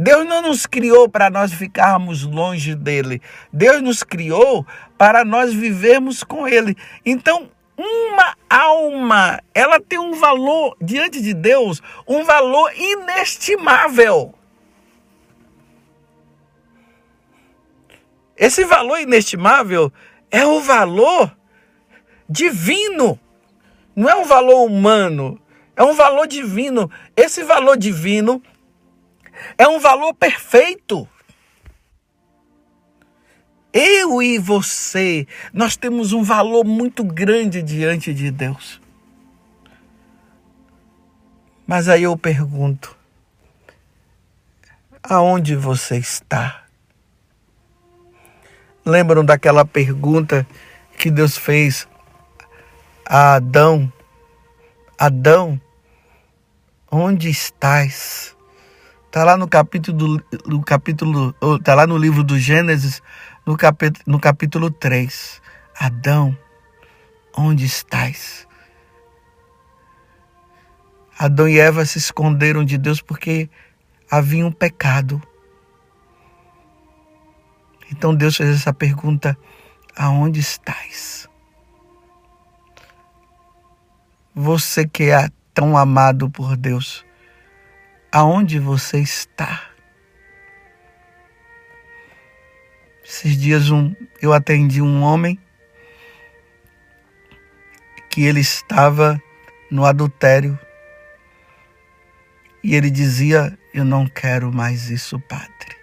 Deus 0.01 0.25
não 0.25 0.41
nos 0.41 0.65
criou 0.65 1.08
para 1.08 1.29
nós 1.29 1.53
ficarmos 1.53 2.24
longe 2.24 2.74
dele. 2.74 3.22
Deus 3.53 3.84
nos 3.84 4.01
criou 4.01 4.65
para 4.98 5.24
nós 5.24 5.53
vivermos 5.53 6.24
com 6.24 6.48
ele. 6.48 6.75
Então, 7.05 7.51
uma 7.77 8.36
alma, 8.50 9.39
ela 9.53 9.79
tem 9.79 10.00
um 10.00 10.15
valor 10.15 10.75
diante 10.81 11.22
de 11.22 11.36
Deus, 11.36 11.84
um 12.08 12.24
valor 12.24 12.74
inestimável. 12.75 14.34
Esse 18.36 18.65
valor 18.65 19.01
inestimável 19.01 19.93
é 20.31 20.43
o 20.43 20.62
valor 20.62 21.31
divino. 22.27 23.20
Não 23.96 24.10
é 24.10 24.15
um 24.15 24.25
valor 24.25 24.65
humano, 24.65 25.39
é 25.75 25.84
um 25.84 25.93
valor 25.93 26.25
divino. 26.25 26.89
Esse 27.15 27.43
valor 27.43 27.77
divino 27.77 28.41
é 29.57 29.67
um 29.67 29.79
valor 29.79 30.13
perfeito. 30.13 31.07
Eu 33.74 34.21
e 34.21 34.38
você, 34.38 35.25
nós 35.53 35.77
temos 35.77 36.12
um 36.12 36.24
valor 36.24 36.65
muito 36.65 37.03
grande 37.03 37.62
diante 37.62 38.13
de 38.13 38.29
Deus. 38.29 38.81
Mas 41.65 41.88
aí 41.88 42.03
eu 42.03 42.17
pergunto: 42.17 42.98
aonde 45.01 45.55
você 45.55 45.98
está? 45.98 46.65
Lembram 48.86 49.24
daquela 49.24 49.63
pergunta 49.63 50.45
que 50.98 51.10
Deus 51.10 51.38
fez 51.38 51.88
a 53.05 53.36
Adão? 53.36 53.91
Adão, 54.98 55.60
onde 56.91 57.29
estás? 57.29 58.30
Está 59.11 59.25
lá 59.25 59.35
no 59.35 59.45
capítulo, 59.45 60.23
no 60.45 60.63
capítulo, 60.63 61.35
está 61.59 61.75
lá 61.75 61.85
no 61.85 61.97
livro 61.97 62.23
do 62.23 62.39
Gênesis, 62.39 63.03
no 63.45 63.57
capítulo, 63.57 64.05
no 64.07 64.17
capítulo 64.17 64.71
3. 64.71 65.41
Adão, 65.77 66.37
onde 67.35 67.65
estás? 67.65 68.47
Adão 71.19 71.45
e 71.45 71.59
Eva 71.59 71.83
se 71.83 71.97
esconderam 71.97 72.63
de 72.63 72.77
Deus 72.77 73.01
porque 73.01 73.49
havia 74.09 74.47
um 74.47 74.51
pecado. 74.51 75.21
Então 77.91 78.15
Deus 78.15 78.37
fez 78.37 78.61
essa 78.61 78.73
pergunta: 78.73 79.37
aonde 79.93 80.39
estás? 80.39 81.27
Você 84.33 84.87
que 84.87 85.11
é 85.11 85.27
tão 85.53 85.75
amado 85.75 86.29
por 86.29 86.55
Deus, 86.55 87.05
aonde 88.11 88.59
você 88.59 89.00
está. 89.00 89.69
Esses 93.03 93.37
dias 93.37 93.69
um, 93.69 93.95
eu 94.21 94.33
atendi 94.33 94.81
um 94.81 95.01
homem 95.01 95.39
que 98.09 98.24
ele 98.24 98.41
estava 98.41 99.21
no 99.69 99.85
adultério 99.85 100.59
e 102.63 102.75
ele 102.75 102.89
dizia: 102.89 103.57
Eu 103.74 103.85
não 103.85 104.05
quero 104.05 104.51
mais 104.51 104.89
isso, 104.89 105.19
Padre. 105.19 105.75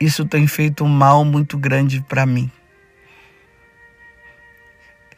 Isso 0.00 0.24
tem 0.24 0.46
feito 0.46 0.84
um 0.84 0.88
mal 0.88 1.24
muito 1.24 1.58
grande 1.58 2.00
para 2.08 2.24
mim. 2.24 2.50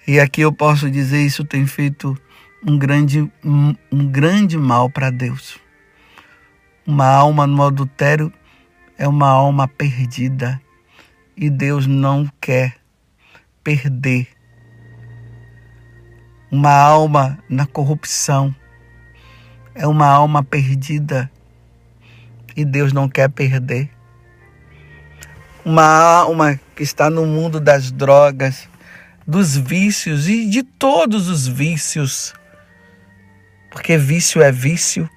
E 0.07 0.21
aqui 0.21 0.43
eu 0.43 0.53
posso 0.53 0.91
dizer: 0.91 1.23
Isso 1.23 1.45
tem 1.45 1.67
feito 1.67 2.17
um 2.67 2.79
grande, 2.79 3.21
um, 3.43 3.75
um 3.91 4.07
grande 4.07 4.59
mal 4.59 4.91
para 4.91 5.11
Deus. 5.11 5.64
Uma 6.87 7.07
alma 7.07 7.47
no 7.47 7.63
adultério 7.63 8.31
é 8.99 9.09
uma 9.09 9.29
alma 9.29 9.67
perdida 9.67 10.61
e 11.35 11.49
Deus 11.49 11.87
não 11.87 12.31
quer 12.41 12.77
perder. 13.63 14.29
Uma 16.51 16.73
alma 16.73 17.39
na 17.49 17.67
corrupção 17.67 18.55
é 19.75 19.87
uma 19.87 20.07
alma 20.07 20.45
perdida 20.45 21.31
e 22.55 22.67
Deus 22.67 22.93
não 22.93 23.09
quer 23.09 23.31
perder. 23.31 23.91
Uma 25.65 25.85
alma 25.85 26.61
que 26.77 26.83
está 26.83 27.09
no 27.09 27.25
mundo 27.25 27.59
das 27.59 27.91
drogas, 27.91 28.69
dos 29.27 29.57
vícios 29.57 30.29
e 30.29 30.51
de 30.51 30.63
todos 30.63 31.29
os 31.31 31.47
vícios, 31.47 32.35
porque 33.71 33.97
vício 33.97 34.43
é 34.43 34.53
vício, 34.53 35.09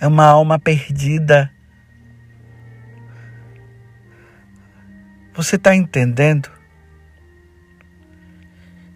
é 0.00 0.06
uma 0.06 0.24
alma 0.26 0.58
perdida. 0.58 1.50
Você 5.34 5.56
está 5.56 5.74
entendendo? 5.74 6.50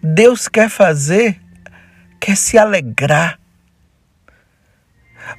Deus 0.01 0.49
quer 0.49 0.69
fazer, 0.69 1.39
quer 2.19 2.35
se 2.35 2.57
alegrar. 2.57 3.39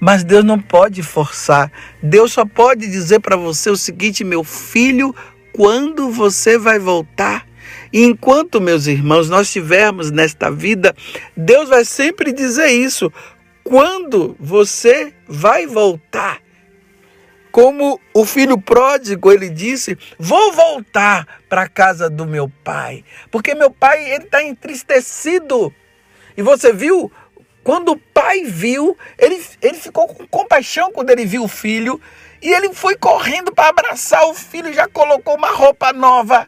Mas 0.01 0.25
Deus 0.25 0.45
não 0.45 0.59
pode 0.59 1.03
forçar. 1.03 1.71
Deus 2.03 2.33
só 2.33 2.47
pode 2.47 2.87
dizer 2.91 3.21
para 3.21 3.37
você 3.37 3.69
o 3.69 3.77
seguinte, 3.77 4.25
meu 4.25 4.43
filho, 4.43 5.15
quando 5.53 6.11
você 6.11 6.57
vai 6.59 6.79
voltar? 6.79 7.47
E 7.93 8.03
enquanto, 8.03 8.61
meus 8.61 8.87
irmãos, 8.87 9.29
nós 9.29 9.47
estivermos 9.47 10.11
nesta 10.11 10.51
vida, 10.51 10.95
Deus 11.37 11.69
vai 11.69 11.85
sempre 11.85 12.33
dizer 12.33 12.69
isso 12.69 13.13
quando 13.65 14.37
você 14.39 15.15
vai 15.27 15.67
voltar. 15.67 16.41
Como 17.51 18.01
o 18.13 18.27
filho 18.27 18.61
pródigo, 18.61 19.33
ele 19.33 19.49
disse: 19.49 19.97
Vou 20.19 20.53
voltar 20.53 21.41
para 21.49 21.63
a 21.63 21.69
casa 21.69 22.11
do 22.11 22.27
meu 22.27 22.51
pai, 22.63 23.05
porque 23.31 23.55
meu 23.55 23.71
pai 23.71 24.13
ele 24.13 24.25
está 24.25 24.43
entristecido. 24.43 25.73
E 26.37 26.43
você 26.43 26.73
viu? 26.73 27.11
Quando 27.63 27.93
o 27.93 27.97
pai 27.97 28.45
viu, 28.45 28.97
ele, 29.17 29.43
ele 29.63 29.79
ficou 29.79 30.07
com 30.07 30.27
compaixão 30.27 30.93
quando 30.93 31.11
ele 31.11 31.25
viu 31.25 31.45
o 31.45 31.49
filho. 31.49 32.01
E 32.43 32.53
ele 32.53 32.75
foi 32.75 32.95
correndo 32.95 33.55
para 33.55 33.71
abraçar 33.71 34.23
o 34.27 34.35
filho, 34.35 34.71
já 34.75 34.87
colocou 34.87 35.35
uma 35.35 35.51
roupa 35.51 35.95
nova 35.95 36.47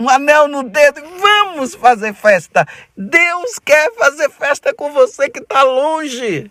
um 0.00 0.08
anel 0.08 0.48
no 0.48 0.62
dedo. 0.62 1.02
Vamos 1.20 1.74
fazer 1.74 2.14
festa. 2.14 2.66
Deus 2.96 3.58
quer 3.62 3.94
fazer 3.94 4.30
festa 4.30 4.72
com 4.74 4.90
você 4.94 5.28
que 5.28 5.40
está 5.40 5.62
longe. 5.62 6.50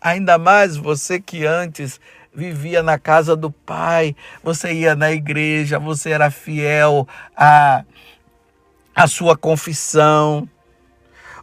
Ainda 0.00 0.38
mais 0.38 0.76
você 0.76 1.20
que 1.20 1.44
antes 1.44 2.00
vivia 2.32 2.80
na 2.84 2.96
casa 2.96 3.34
do 3.34 3.50
Pai, 3.50 4.14
você 4.44 4.72
ia 4.72 4.94
na 4.94 5.10
igreja, 5.10 5.80
você 5.80 6.10
era 6.10 6.30
fiel 6.30 7.08
à, 7.36 7.82
à 8.94 9.08
sua 9.08 9.36
confissão. 9.36 10.48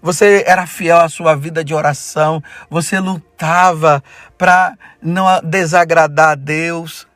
Você 0.02 0.44
era 0.48 0.66
fiel 0.66 1.00
à 1.00 1.10
sua 1.10 1.36
vida 1.36 1.66
de 1.66 1.74
oração, 1.74 2.42
você 2.70 3.00
lutava 3.00 4.04
para 4.38 4.78
não 5.02 5.26
desagradar 5.44 6.30
a 6.30 6.36
Deus. 6.36 7.08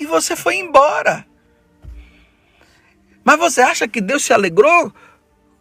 E 0.00 0.06
você 0.06 0.34
foi 0.34 0.56
embora. 0.56 1.26
Mas 3.22 3.38
você 3.38 3.60
acha 3.60 3.86
que 3.86 4.00
Deus 4.00 4.24
se 4.24 4.32
alegrou 4.32 4.90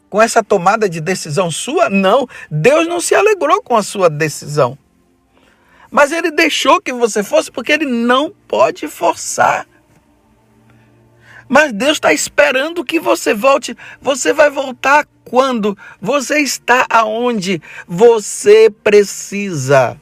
com 0.09 0.21
essa 0.21 0.41
tomada 0.41 0.89
de 0.89 1.01
decisão 1.01 1.51
sua? 1.51 1.89
Não, 1.89 2.27
Deus 2.49 2.87
não 2.87 3.01
se 3.01 3.13
alegrou 3.13 3.61
com 3.61 3.75
a 3.75 3.83
sua 3.83 4.09
decisão. 4.09 4.77
Mas 5.91 6.13
ele 6.13 6.31
deixou 6.31 6.81
que 6.81 6.93
você 6.93 7.21
fosse 7.21 7.51
porque 7.51 7.73
ele 7.73 7.85
não 7.85 8.33
pode 8.47 8.87
forçar. 8.87 9.67
Mas 11.49 11.73
Deus 11.73 11.93
está 11.93 12.13
esperando 12.13 12.85
que 12.85 12.99
você 12.99 13.33
volte. 13.33 13.75
Você 13.99 14.31
vai 14.31 14.49
voltar 14.49 15.05
quando 15.25 15.77
você 15.99 16.39
está 16.39 16.85
aonde 16.89 17.61
você 17.87 18.69
precisa. 18.69 19.99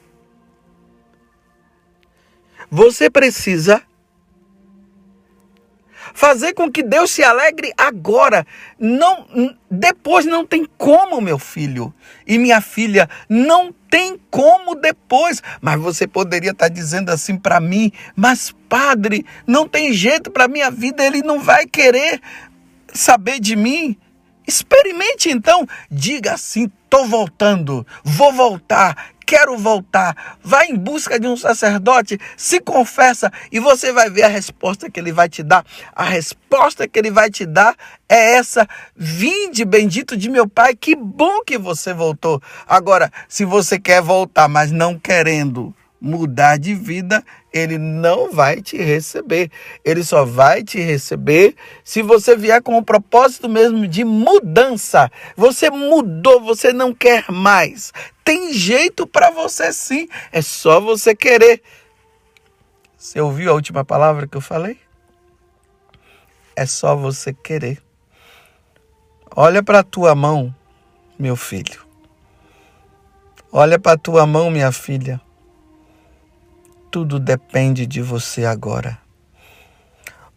Você 2.70 3.10
precisa 3.10 3.82
fazer 6.18 6.56
com 6.56 6.72
que 6.72 6.82
Deus 6.82 7.12
se 7.12 7.24
alegre 7.24 7.72
agora. 7.78 8.44
Não, 8.80 9.28
depois 9.70 10.26
não 10.26 10.44
tem 10.44 10.66
como, 10.76 11.22
meu 11.22 11.38
filho 11.38 11.94
e 12.26 12.40
minha 12.40 12.60
filha, 12.60 13.08
não 13.30 13.72
tem 13.88 14.20
como 14.32 14.74
depois. 14.74 15.44
Mas 15.62 15.80
você 15.80 16.08
poderia 16.08 16.50
estar 16.50 16.70
dizendo 16.70 17.12
assim 17.12 17.38
para 17.38 17.60
mim, 17.60 17.92
mas 18.16 18.52
padre, 18.68 19.24
não 19.46 19.68
tem 19.68 19.94
jeito 19.94 20.32
para 20.32 20.48
minha 20.48 20.72
vida, 20.72 21.06
ele 21.06 21.22
não 21.22 21.40
vai 21.40 21.68
querer 21.68 22.20
saber 22.92 23.40
de 23.40 23.56
mim. 23.56 23.96
Experimente 24.48 25.30
então, 25.30 25.68
diga 25.92 26.34
assim: 26.34 26.72
estou 26.84 27.06
voltando, 27.06 27.86
vou 28.04 28.34
voltar, 28.34 29.12
quero 29.28 29.58
voltar. 29.58 30.38
Vai 30.42 30.68
em 30.68 30.76
busca 30.76 31.20
de 31.20 31.28
um 31.28 31.36
sacerdote, 31.36 32.18
se 32.38 32.62
confessa 32.62 33.30
e 33.52 33.60
você 33.60 33.92
vai 33.92 34.10
ver 34.10 34.24
a 34.24 34.30
resposta 34.30 34.90
que 34.90 34.98
ele 34.98 35.12
vai 35.12 35.28
te 35.28 35.44
dar. 35.44 35.66
A 35.94 36.06
resposta 36.06 36.88
que 36.88 36.98
ele 36.98 37.12
vai 37.12 37.30
te 37.30 37.46
dar 37.46 37.76
é 38.08 38.36
essa: 38.36 38.66
Vinde, 38.96 39.66
bendito 39.66 40.16
de 40.16 40.30
meu 40.30 40.48
Pai, 40.48 40.74
que 40.74 40.96
bom 40.96 41.44
que 41.44 41.58
você 41.58 41.94
voltou. 41.94 42.42
Agora, 42.66 43.12
se 43.28 43.44
você 43.44 43.78
quer 43.78 44.02
voltar, 44.02 44.48
mas 44.48 44.72
não 44.72 44.98
querendo, 44.98 45.76
mudar 46.00 46.58
de 46.58 46.74
vida, 46.74 47.24
ele 47.52 47.78
não 47.78 48.32
vai 48.32 48.62
te 48.62 48.78
receber. 48.78 49.52
Ele 49.84 50.04
só 50.04 50.24
vai 50.24 50.64
te 50.64 50.80
receber 50.80 51.56
se 51.84 52.02
você 52.02 52.36
vier 52.36 52.62
com 52.62 52.78
o 52.78 52.84
propósito 52.84 53.50
mesmo 53.50 53.88
de 53.88 54.04
mudança. 54.04 55.12
Você 55.36 55.70
mudou, 55.70 56.42
você 56.42 56.72
não 56.72 56.94
quer 56.94 57.26
mais. 57.32 57.92
Tem 58.28 58.52
jeito 58.52 59.08
para 59.08 59.32
você 59.32 59.72
sim, 59.72 60.10
é 60.34 60.42
só 60.42 60.82
você 60.82 61.16
querer. 61.16 61.64
Você 62.98 63.22
ouviu 63.22 63.52
a 63.52 63.54
última 63.54 63.86
palavra 63.86 64.28
que 64.28 64.36
eu 64.36 64.42
falei? 64.42 64.78
É 66.54 66.66
só 66.66 66.94
você 66.94 67.34
querer. 67.34 67.82
Olha 69.34 69.64
para 69.64 69.80
a 69.80 69.84
tua 69.84 70.14
mão, 70.14 70.54
meu 71.18 71.38
filho. 71.38 71.88
Olha 73.50 73.80
para 73.80 73.94
a 73.94 73.98
tua 73.98 74.26
mão, 74.26 74.52
minha 74.52 74.74
filha 74.74 75.22
tudo 76.98 77.20
depende 77.20 77.86
de 77.86 78.02
você 78.02 78.44
agora. 78.44 78.98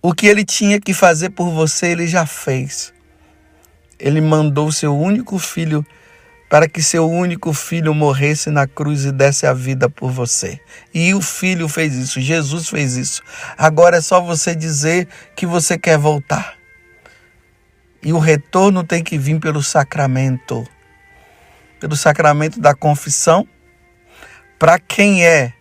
O 0.03 0.13
que 0.13 0.27
ele 0.27 0.45
tinha 0.45 0.79
que 0.79 0.93
fazer 0.93 1.31
por 1.31 1.49
você, 1.51 1.89
ele 1.89 2.07
já 2.07 2.27
fez. 2.27 2.93
Ele 3.99 4.21
mandou 4.21 4.71
seu 4.71 4.95
único 4.95 5.39
filho 5.39 5.87
para 6.51 6.69
que 6.69 6.83
seu 6.83 7.09
único 7.09 7.53
filho 7.53 7.95
morresse 7.95 8.51
na 8.51 8.67
cruz 8.67 9.05
e 9.05 9.13
desse 9.13 9.47
a 9.47 9.55
vida 9.55 9.89
por 9.89 10.11
você. 10.11 10.61
E 10.93 11.15
o 11.15 11.23
filho 11.23 11.69
fez 11.69 11.95
isso, 11.95 12.21
Jesus 12.21 12.69
fez 12.69 12.97
isso. 12.97 13.23
Agora 13.57 13.99
é 13.99 14.01
só 14.01 14.21
você 14.21 14.55
dizer 14.55 15.07
que 15.37 15.47
você 15.47 15.79
quer 15.79 15.97
voltar. 15.97 16.57
E 18.03 18.13
o 18.13 18.19
retorno 18.19 18.83
tem 18.83 19.03
que 19.03 19.17
vir 19.17 19.39
pelo 19.39 19.63
sacramento 19.63 20.67
pelo 21.81 21.97
sacramento 21.97 22.61
da 22.61 22.75
confissão. 22.75 23.49
Para 24.59 24.79
quem 24.79 25.25
é 25.25 25.55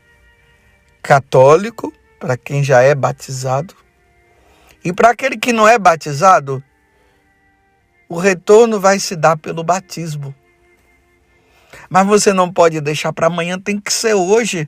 católico, 1.01 1.93
para 2.19 2.35
quem 2.35 2.61
já 2.61 2.81
é 2.81 2.93
batizado. 2.93 3.73
E 4.83 4.91
para 4.91 5.11
aquele 5.11 5.37
que 5.37 5.53
não 5.53 5.67
é 5.67 5.79
batizado, 5.79 6.61
o 8.09 8.17
retorno 8.17 8.79
vai 8.79 8.99
se 8.99 9.15
dar 9.15 9.37
pelo 9.37 9.63
batismo. 9.63 10.35
Mas 11.89 12.07
você 12.07 12.33
não 12.33 12.51
pode 12.51 12.79
deixar 12.81 13.13
para 13.13 13.27
amanhã, 13.27 13.59
tem 13.59 13.79
que 13.79 13.91
ser 13.93 14.13
hoje. 14.13 14.67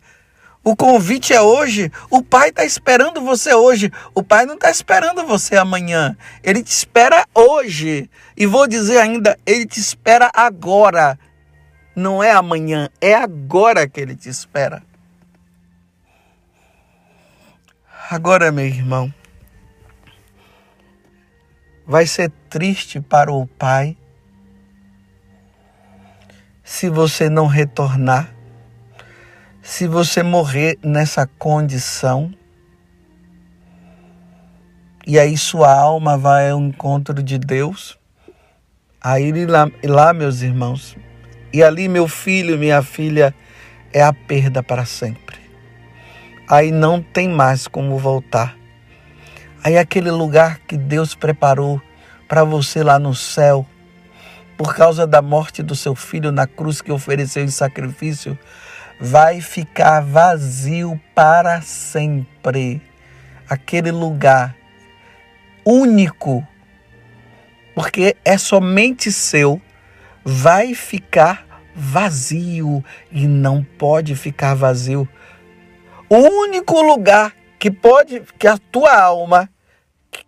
O 0.63 0.75
convite 0.75 1.33
é 1.33 1.41
hoje. 1.41 1.91
O 2.09 2.21
pai 2.21 2.49
está 2.49 2.63
esperando 2.63 3.21
você 3.21 3.53
hoje. 3.53 3.91
O 4.13 4.21
pai 4.21 4.45
não 4.45 4.55
está 4.55 4.69
esperando 4.69 5.25
você 5.25 5.57
amanhã. 5.57 6.15
Ele 6.43 6.63
te 6.63 6.71
espera 6.71 7.25
hoje. 7.33 8.09
E 8.37 8.45
vou 8.45 8.67
dizer 8.67 8.99
ainda, 8.99 9.37
ele 9.45 9.65
te 9.65 9.79
espera 9.79 10.29
agora. 10.33 11.17
Não 11.95 12.23
é 12.23 12.31
amanhã, 12.31 12.89
é 13.01 13.13
agora 13.13 13.87
que 13.87 13.99
ele 13.99 14.15
te 14.15 14.29
espera. 14.29 14.83
Agora, 18.09 18.51
meu 18.51 18.65
irmão, 18.65 19.13
vai 21.85 22.05
ser 22.05 22.31
triste 22.49 23.01
para 23.01 23.31
o 23.31 23.47
pai 23.47 23.97
se 26.71 26.89
você 26.89 27.29
não 27.29 27.47
retornar, 27.47 28.33
se 29.61 29.87
você 29.87 30.23
morrer 30.23 30.79
nessa 30.81 31.27
condição. 31.27 32.33
E 35.05 35.19
aí 35.19 35.37
sua 35.37 35.73
alma 35.73 36.17
vai 36.17 36.49
ao 36.49 36.61
encontro 36.61 37.21
de 37.21 37.37
Deus. 37.37 37.99
Aí 39.03 39.45
lá, 39.45 39.69
lá, 39.83 40.13
meus 40.13 40.41
irmãos, 40.41 40.95
e 41.51 41.61
ali 41.61 41.89
meu 41.89 42.07
filho, 42.07 42.57
minha 42.57 42.81
filha, 42.81 43.35
é 43.91 44.01
a 44.01 44.13
perda 44.13 44.63
para 44.63 44.85
sempre 44.85 45.41
aí 46.51 46.69
não 46.69 47.01
tem 47.01 47.29
mais 47.29 47.65
como 47.65 47.97
voltar. 47.97 48.57
Aí 49.63 49.77
aquele 49.77 50.11
lugar 50.11 50.59
que 50.59 50.75
Deus 50.75 51.15
preparou 51.15 51.81
para 52.27 52.43
você 52.43 52.83
lá 52.83 52.99
no 52.99 53.15
céu, 53.15 53.65
por 54.61 54.75
causa 54.75 55.07
da 55.07 55.23
morte 55.23 55.63
do 55.63 55.75
seu 55.75 55.95
filho 55.95 56.31
na 56.31 56.45
cruz 56.45 56.83
que 56.83 56.91
ofereceu 56.91 57.43
em 57.43 57.47
sacrifício, 57.47 58.37
vai 58.99 59.41
ficar 59.41 60.01
vazio 60.01 61.01
para 61.15 61.63
sempre. 61.63 62.79
Aquele 63.49 63.89
lugar 63.89 64.55
único, 65.65 66.47
porque 67.73 68.15
é 68.23 68.37
somente 68.37 69.11
seu, 69.11 69.59
vai 70.23 70.75
ficar 70.75 71.43
vazio 71.75 72.85
e 73.11 73.25
não 73.25 73.63
pode 73.63 74.15
ficar 74.15 74.53
vazio 74.53 75.09
o 76.07 76.17
único 76.17 76.79
lugar 76.83 77.35
que 77.57 77.71
pode, 77.71 78.21
que 78.37 78.45
a 78.45 78.59
tua 78.59 78.95
alma, 78.95 79.49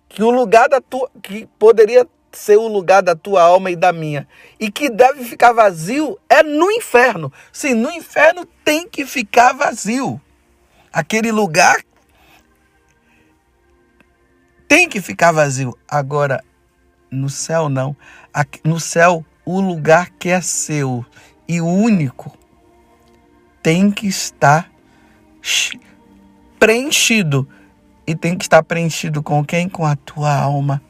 que 0.10 0.24
o 0.24 0.32
lugar 0.32 0.68
da 0.70 0.82
tua, 0.82 1.12
que 1.22 1.48
poderia 1.60 2.08
ser 2.38 2.58
o 2.58 2.68
lugar 2.68 3.02
da 3.02 3.16
tua 3.16 3.44
alma 3.44 3.72
e 3.72 3.76
da 3.76 3.94
minha, 3.94 4.28
e 4.60 4.72
que 4.72 4.90
deve 4.90 5.24
ficar 5.24 5.54
vazio 5.54 6.18
é 6.30 6.44
no 6.44 6.72
inferno. 6.72 7.32
Sim, 7.52 7.74
no 7.74 7.92
inferno 7.92 8.46
tem 8.64 8.88
que 8.88 9.06
ficar 9.06 9.54
vazio. 9.54 10.22
Aquele 10.92 11.32
lugar 11.32 11.78
tem 14.68 14.90
que 14.90 15.02
ficar 15.02 15.32
vazio. 15.32 15.78
Agora, 15.88 16.44
no 17.10 17.30
céu 17.30 17.70
não. 17.70 17.96
No 18.64 18.80
céu, 18.80 19.26
o 19.46 19.60
lugar 19.62 20.10
que 20.12 20.30
é 20.30 20.42
seu 20.42 21.06
e 21.48 21.62
único 21.62 22.36
tem 23.62 23.92
que 23.92 24.08
estar 24.08 24.72
preenchido. 26.60 27.48
E 28.06 28.16
tem 28.16 28.38
que 28.38 28.44
estar 28.44 28.62
preenchido 28.64 29.24
com 29.24 29.46
quem? 29.46 29.70
Com 29.70 29.86
a 29.86 29.96
tua 29.96 30.34
alma. 30.34 30.82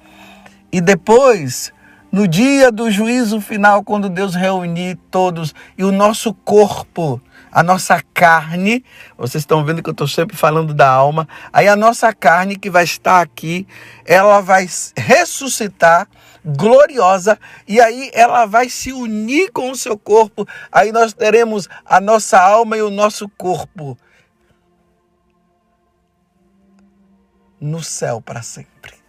E 0.74 0.82
depois, 0.82 1.72
no 2.12 2.28
dia 2.28 2.72
do 2.72 2.90
juízo 2.90 3.40
final, 3.40 3.84
quando 3.84 4.10
Deus 4.10 4.34
reunir 4.34 4.98
todos 5.12 5.54
e 5.78 5.84
o 5.84 5.92
nosso 5.92 6.34
corpo, 6.34 7.22
a 7.52 7.62
nossa 7.62 8.02
carne, 8.12 8.84
vocês 9.16 9.44
estão 9.44 9.64
vendo 9.64 9.84
que 9.84 9.90
eu 9.90 9.92
estou 9.92 10.08
sempre 10.08 10.36
falando 10.36 10.74
da 10.74 10.90
alma, 10.90 11.28
aí 11.54 11.68
a 11.68 11.76
nossa 11.76 12.12
carne 12.12 12.56
que 12.56 12.72
vai 12.72 12.86
estar 12.86 13.22
aqui, 13.22 13.68
ela 14.04 14.42
vai 14.42 14.68
ressuscitar 14.98 16.08
gloriosa 16.44 17.38
e 17.68 17.80
aí 17.80 18.10
ela 18.12 18.48
vai 18.48 18.68
se 18.68 18.92
unir 18.92 19.52
com 19.52 19.70
o 19.70 19.76
seu 19.76 19.96
corpo, 19.96 20.44
aí 20.72 20.92
nós 20.92 21.14
teremos 21.14 21.70
a 21.86 22.02
nossa 22.02 22.42
alma 22.42 22.76
e 22.76 22.82
o 22.82 22.90
nosso 22.90 23.30
corpo 23.30 23.96
no 27.62 27.84
céu 27.84 28.20
para 28.20 28.42
sempre. 28.42 29.03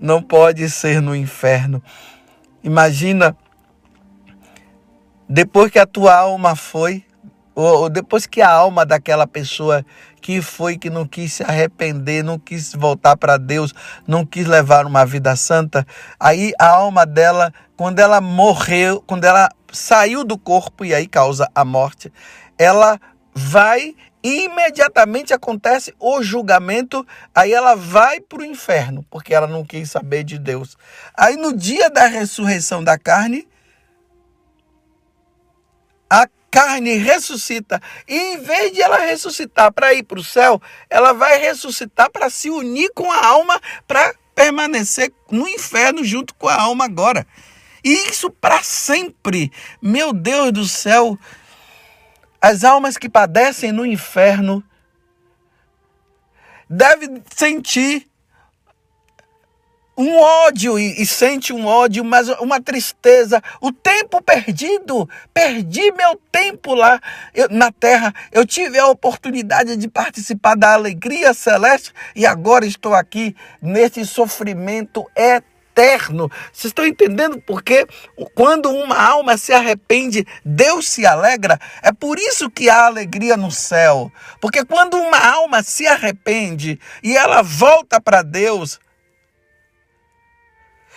Não 0.00 0.22
pode 0.22 0.68
ser 0.70 1.00
no 1.00 1.14
inferno. 1.14 1.82
Imagina, 2.62 3.36
depois 5.28 5.70
que 5.70 5.78
a 5.78 5.86
tua 5.86 6.16
alma 6.16 6.56
foi, 6.56 7.04
ou 7.54 7.88
depois 7.88 8.24
que 8.24 8.40
a 8.40 8.48
alma 8.48 8.86
daquela 8.86 9.26
pessoa 9.26 9.84
que 10.22 10.40
foi, 10.40 10.78
que 10.78 10.88
não 10.88 11.06
quis 11.06 11.32
se 11.32 11.42
arrepender, 11.42 12.22
não 12.22 12.38
quis 12.38 12.72
voltar 12.72 13.16
para 13.16 13.36
Deus, 13.36 13.74
não 14.06 14.24
quis 14.24 14.46
levar 14.46 14.86
uma 14.86 15.04
vida 15.04 15.34
santa, 15.34 15.86
aí 16.20 16.52
a 16.58 16.68
alma 16.68 17.04
dela, 17.04 17.52
quando 17.76 17.98
ela 17.98 18.20
morreu, 18.20 19.02
quando 19.06 19.24
ela 19.24 19.48
saiu 19.72 20.24
do 20.24 20.38
corpo 20.38 20.84
e 20.84 20.94
aí 20.94 21.06
causa 21.06 21.50
a 21.54 21.64
morte, 21.64 22.12
ela 22.56 22.98
vai 23.34 23.94
imediatamente 24.44 25.32
acontece 25.32 25.94
o 25.98 26.22
julgamento, 26.22 27.06
aí 27.34 27.52
ela 27.52 27.74
vai 27.74 28.20
para 28.20 28.40
o 28.40 28.44
inferno, 28.44 29.04
porque 29.10 29.34
ela 29.34 29.46
não 29.46 29.64
quis 29.64 29.90
saber 29.90 30.24
de 30.24 30.38
Deus. 30.38 30.76
Aí 31.14 31.36
no 31.36 31.56
dia 31.56 31.88
da 31.88 32.06
ressurreição 32.06 32.82
da 32.82 32.98
carne, 32.98 33.46
a 36.10 36.26
carne 36.50 36.94
ressuscita. 36.94 37.80
E 38.06 38.16
em 38.16 38.38
vez 38.38 38.72
de 38.72 38.80
ela 38.80 38.98
ressuscitar 38.98 39.72
para 39.72 39.94
ir 39.94 40.02
para 40.02 40.18
o 40.18 40.24
céu, 40.24 40.60
ela 40.88 41.12
vai 41.12 41.38
ressuscitar 41.38 42.10
para 42.10 42.30
se 42.30 42.50
unir 42.50 42.90
com 42.94 43.10
a 43.10 43.26
alma, 43.26 43.60
para 43.86 44.14
permanecer 44.34 45.12
no 45.30 45.48
inferno 45.48 46.04
junto 46.04 46.34
com 46.34 46.48
a 46.48 46.60
alma 46.60 46.84
agora. 46.84 47.26
E 47.84 48.10
isso 48.10 48.30
para 48.30 48.62
sempre. 48.62 49.52
Meu 49.80 50.12
Deus 50.12 50.52
do 50.52 50.64
céu. 50.66 51.18
As 52.40 52.62
almas 52.64 52.96
que 52.96 53.08
padecem 53.08 53.72
no 53.72 53.84
inferno 53.84 54.62
devem 56.68 57.22
sentir 57.34 58.06
um 59.98 60.16
ódio 60.16 60.78
e, 60.78 61.02
e, 61.02 61.04
sente 61.04 61.52
um 61.52 61.66
ódio, 61.66 62.04
mas 62.04 62.28
uma 62.38 62.62
tristeza. 62.62 63.42
O 63.60 63.72
tempo 63.72 64.22
perdido, 64.22 65.08
perdi 65.34 65.90
meu 65.90 66.14
tempo 66.30 66.72
lá 66.72 67.00
eu, 67.34 67.48
na 67.50 67.72
terra. 67.72 68.14
Eu 68.30 68.46
tive 68.46 68.78
a 68.78 68.86
oportunidade 68.86 69.76
de 69.76 69.88
participar 69.88 70.54
da 70.54 70.72
alegria 70.72 71.34
celeste 71.34 71.92
e 72.14 72.24
agora 72.24 72.64
estou 72.64 72.94
aqui 72.94 73.34
nesse 73.60 74.06
sofrimento 74.06 75.04
eterno. 75.16 75.47
Vocês 76.52 76.66
estão 76.66 76.86
entendendo 76.86 77.40
por 77.40 77.62
quê? 77.62 77.86
Quando 78.34 78.70
uma 78.70 78.96
alma 78.96 79.36
se 79.36 79.52
arrepende, 79.52 80.26
Deus 80.44 80.88
se 80.88 81.06
alegra. 81.06 81.58
É 81.82 81.92
por 81.92 82.18
isso 82.18 82.50
que 82.50 82.68
há 82.68 82.86
alegria 82.86 83.36
no 83.36 83.50
céu. 83.50 84.10
Porque 84.40 84.64
quando 84.64 84.96
uma 84.96 85.18
alma 85.18 85.62
se 85.62 85.86
arrepende 85.86 86.80
e 87.02 87.16
ela 87.16 87.42
volta 87.42 88.00
para 88.00 88.22
Deus, 88.22 88.80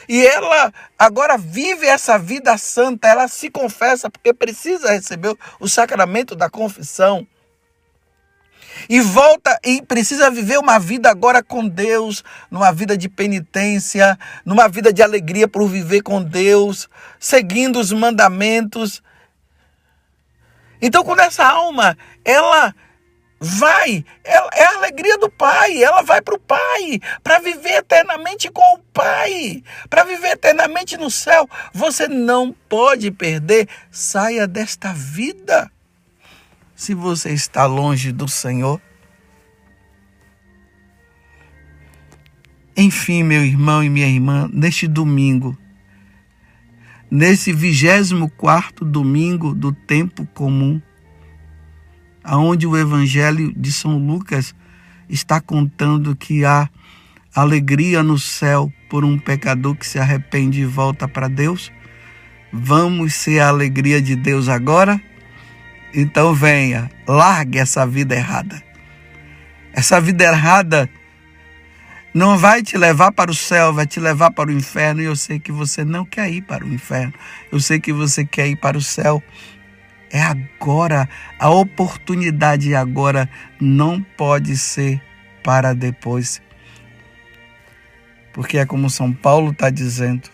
e 0.09 0.25
ela 0.25 0.73
agora 0.97 1.37
vive 1.37 1.85
essa 1.85 2.17
vida 2.17 2.57
santa, 2.57 3.07
ela 3.07 3.27
se 3.27 3.49
confessa 3.49 4.09
porque 4.09 4.33
precisa 4.33 4.91
receber 4.91 5.35
o 5.59 5.67
sacramento 5.69 6.35
da 6.35 6.49
confissão. 6.49 7.27
E 8.89 8.99
volta 8.99 9.59
e 9.63 9.81
precisa 9.81 10.29
viver 10.29 10.57
uma 10.57 10.79
vida 10.79 11.09
agora 11.09 11.43
com 11.43 11.67
Deus, 11.67 12.23
numa 12.49 12.71
vida 12.71 12.97
de 12.97 13.07
penitência, 13.09 14.17
numa 14.45 14.67
vida 14.67 14.91
de 14.91 15.01
alegria 15.01 15.47
por 15.47 15.67
viver 15.67 16.01
com 16.01 16.23
Deus, 16.23 16.89
seguindo 17.19 17.79
os 17.79 17.91
mandamentos. 17.91 19.01
Então, 20.81 21.03
quando 21.03 21.19
essa 21.19 21.45
alma, 21.45 21.97
ela 22.25 22.73
vai, 23.43 24.05
ela, 24.23 24.49
é 24.53 24.63
a 24.63 24.75
alegria 24.77 25.17
do 25.17 25.29
Pai, 25.29 25.83
ela 25.83 26.03
vai 26.03 26.21
para 26.21 26.35
o 26.35 26.39
Pai, 26.39 26.99
para 27.23 27.39
viver 27.39 27.77
eternamente 27.77 28.51
com 28.51 28.75
o 28.75 28.79
Pai, 28.93 29.63
para 29.89 30.03
viver 30.03 30.33
eternamente 30.33 30.95
no 30.95 31.09
céu. 31.09 31.49
Você 31.73 32.07
não 32.07 32.51
pode 32.69 33.09
perder, 33.09 33.67
saia 33.89 34.47
desta 34.47 34.93
vida. 34.93 35.71
Se 36.81 36.95
você 36.95 37.29
está 37.29 37.67
longe 37.67 38.11
do 38.11 38.27
Senhor. 38.27 38.81
Enfim, 42.75 43.21
meu 43.21 43.45
irmão 43.45 43.83
e 43.83 43.87
minha 43.87 44.07
irmã, 44.07 44.49
neste 44.51 44.87
domingo, 44.87 45.55
nesse 47.11 47.53
vigésimo 47.53 48.31
quarto 48.31 48.83
domingo 48.83 49.53
do 49.53 49.71
tempo 49.71 50.25
comum, 50.33 50.81
aonde 52.23 52.65
o 52.65 52.75
Evangelho 52.75 53.53
de 53.55 53.71
São 53.71 53.99
Lucas 53.99 54.55
está 55.07 55.39
contando 55.39 56.15
que 56.15 56.43
há 56.43 56.67
alegria 57.35 58.01
no 58.01 58.17
céu 58.17 58.73
por 58.89 59.05
um 59.05 59.19
pecador 59.19 59.75
que 59.75 59.85
se 59.85 59.99
arrepende 59.99 60.61
e 60.61 60.65
volta 60.65 61.07
para 61.07 61.27
Deus. 61.27 61.71
Vamos 62.51 63.13
ser 63.13 63.39
a 63.39 63.49
alegria 63.49 64.01
de 64.01 64.15
Deus 64.15 64.49
agora? 64.49 64.99
Então 65.93 66.33
venha, 66.33 66.89
largue 67.07 67.59
essa 67.59 67.85
vida 67.85 68.15
errada. 68.15 68.61
Essa 69.73 69.99
vida 69.99 70.23
errada 70.23 70.89
não 72.13 72.37
vai 72.37 72.61
te 72.61 72.77
levar 72.77 73.11
para 73.11 73.31
o 73.31 73.35
céu, 73.35 73.73
vai 73.73 73.87
te 73.87 73.99
levar 73.99 74.31
para 74.31 74.49
o 74.49 74.53
inferno. 74.53 75.01
E 75.01 75.05
eu 75.05 75.15
sei 75.15 75.39
que 75.39 75.51
você 75.51 75.83
não 75.83 76.05
quer 76.05 76.29
ir 76.29 76.41
para 76.41 76.65
o 76.65 76.73
inferno. 76.73 77.13
Eu 77.51 77.59
sei 77.59 77.79
que 77.79 77.93
você 77.93 78.25
quer 78.25 78.47
ir 78.47 78.57
para 78.57 78.77
o 78.77 78.81
céu. 78.81 79.21
É 80.09 80.21
agora. 80.21 81.07
A 81.39 81.49
oportunidade 81.49 82.75
agora 82.75 83.29
não 83.59 84.01
pode 84.01 84.57
ser 84.57 85.01
para 85.43 85.73
depois. 85.73 86.41
Porque 88.33 88.57
é 88.57 88.65
como 88.65 88.89
São 88.89 89.11
Paulo 89.11 89.51
está 89.51 89.69
dizendo, 89.69 90.29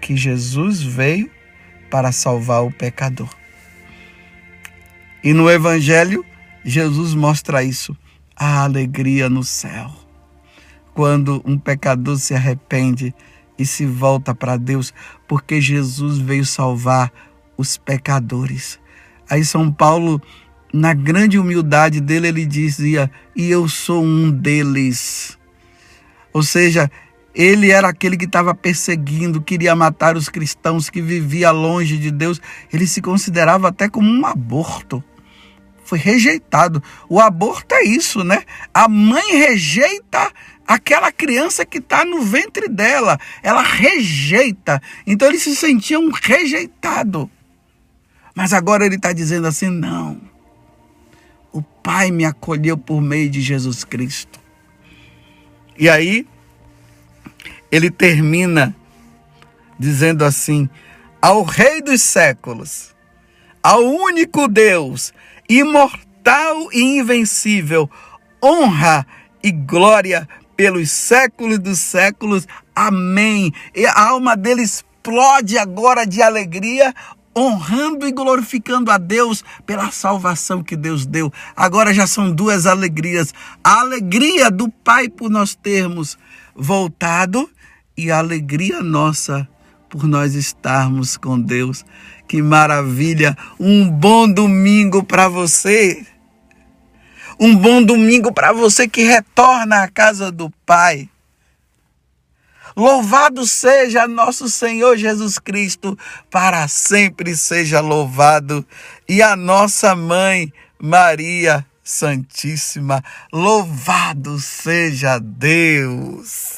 que 0.00 0.16
Jesus 0.16 0.82
veio 0.82 1.30
para 1.90 2.12
salvar 2.12 2.64
o 2.64 2.70
pecador. 2.70 3.37
E 5.28 5.34
no 5.34 5.50
Evangelho, 5.50 6.24
Jesus 6.64 7.12
mostra 7.12 7.62
isso, 7.62 7.94
a 8.34 8.62
alegria 8.62 9.28
no 9.28 9.44
céu. 9.44 9.92
Quando 10.94 11.42
um 11.44 11.58
pecador 11.58 12.16
se 12.16 12.32
arrepende 12.32 13.14
e 13.58 13.66
se 13.66 13.84
volta 13.84 14.34
para 14.34 14.56
Deus, 14.56 14.90
porque 15.28 15.60
Jesus 15.60 16.16
veio 16.16 16.46
salvar 16.46 17.12
os 17.58 17.76
pecadores. 17.76 18.80
Aí 19.28 19.44
São 19.44 19.70
Paulo, 19.70 20.18
na 20.72 20.94
grande 20.94 21.38
humildade 21.38 22.00
dele, 22.00 22.28
ele 22.28 22.46
dizia: 22.46 23.10
E 23.36 23.50
eu 23.50 23.68
sou 23.68 24.02
um 24.02 24.30
deles. 24.30 25.38
Ou 26.32 26.42
seja, 26.42 26.90
ele 27.34 27.70
era 27.70 27.86
aquele 27.90 28.16
que 28.16 28.24
estava 28.24 28.54
perseguindo, 28.54 29.42
queria 29.42 29.76
matar 29.76 30.16
os 30.16 30.30
cristãos, 30.30 30.88
que 30.88 31.02
vivia 31.02 31.50
longe 31.50 31.98
de 31.98 32.10
Deus. 32.10 32.40
Ele 32.72 32.86
se 32.86 33.02
considerava 33.02 33.68
até 33.68 33.90
como 33.90 34.08
um 34.08 34.24
aborto. 34.24 35.04
Foi 35.88 35.98
rejeitado. 35.98 36.82
O 37.08 37.18
aborto 37.18 37.74
é 37.74 37.82
isso, 37.82 38.22
né? 38.22 38.44
A 38.74 38.86
mãe 38.86 39.38
rejeita 39.38 40.30
aquela 40.66 41.10
criança 41.10 41.64
que 41.64 41.78
está 41.78 42.04
no 42.04 42.20
ventre 42.20 42.68
dela. 42.68 43.18
Ela 43.42 43.62
rejeita. 43.62 44.82
Então 45.06 45.26
ele 45.26 45.38
se 45.38 45.56
sentia 45.56 45.98
um 45.98 46.10
rejeitado. 46.10 47.30
Mas 48.34 48.52
agora 48.52 48.84
ele 48.84 48.96
está 48.96 49.14
dizendo 49.14 49.46
assim: 49.46 49.70
não. 49.70 50.20
O 51.50 51.62
Pai 51.62 52.10
me 52.10 52.26
acolheu 52.26 52.76
por 52.76 53.00
meio 53.00 53.30
de 53.30 53.40
Jesus 53.40 53.82
Cristo. 53.82 54.38
E 55.78 55.88
aí, 55.88 56.26
ele 57.72 57.90
termina 57.90 58.76
dizendo 59.78 60.22
assim: 60.22 60.68
ao 61.22 61.44
Rei 61.44 61.80
dos 61.80 62.02
séculos, 62.02 62.94
ao 63.68 63.84
único 63.84 64.48
Deus, 64.48 65.12
imortal 65.46 66.72
e 66.72 67.00
invencível, 67.00 67.90
honra 68.42 69.06
e 69.42 69.52
glória 69.52 70.26
pelos 70.56 70.90
séculos 70.90 71.58
dos 71.58 71.78
séculos. 71.78 72.48
Amém. 72.74 73.52
E 73.74 73.84
a 73.84 74.08
alma 74.08 74.34
dele 74.34 74.62
explode 74.62 75.58
agora 75.58 76.06
de 76.06 76.22
alegria, 76.22 76.94
honrando 77.36 78.08
e 78.08 78.10
glorificando 78.10 78.90
a 78.90 78.96
Deus 78.96 79.44
pela 79.66 79.90
salvação 79.90 80.62
que 80.62 80.74
Deus 80.74 81.04
deu. 81.04 81.30
Agora 81.54 81.92
já 81.92 82.06
são 82.06 82.32
duas 82.32 82.64
alegrias: 82.64 83.34
a 83.62 83.80
alegria 83.80 84.50
do 84.50 84.70
Pai 84.70 85.10
por 85.10 85.28
nós 85.28 85.54
termos 85.54 86.16
voltado 86.56 87.46
e 87.94 88.10
a 88.10 88.16
alegria 88.16 88.82
nossa 88.82 89.46
por 89.90 90.04
nós 90.04 90.34
estarmos 90.34 91.18
com 91.18 91.38
Deus. 91.38 91.84
Que 92.28 92.42
maravilha! 92.42 93.34
Um 93.58 93.90
bom 93.90 94.30
domingo 94.30 95.02
para 95.02 95.30
você. 95.30 96.06
Um 97.40 97.56
bom 97.56 97.82
domingo 97.82 98.30
para 98.32 98.52
você 98.52 98.86
que 98.86 99.02
retorna 99.02 99.82
à 99.82 99.88
casa 99.88 100.30
do 100.30 100.50
Pai. 100.66 101.08
Louvado 102.76 103.46
seja 103.46 104.06
nosso 104.06 104.48
Senhor 104.48 104.96
Jesus 104.96 105.38
Cristo, 105.38 105.98
para 106.30 106.68
sempre 106.68 107.34
seja 107.34 107.80
louvado. 107.80 108.64
E 109.08 109.22
a 109.22 109.34
nossa 109.34 109.96
mãe, 109.96 110.52
Maria 110.78 111.66
Santíssima, 111.82 113.02
louvado 113.32 114.38
seja 114.38 115.18
Deus. 115.18 116.57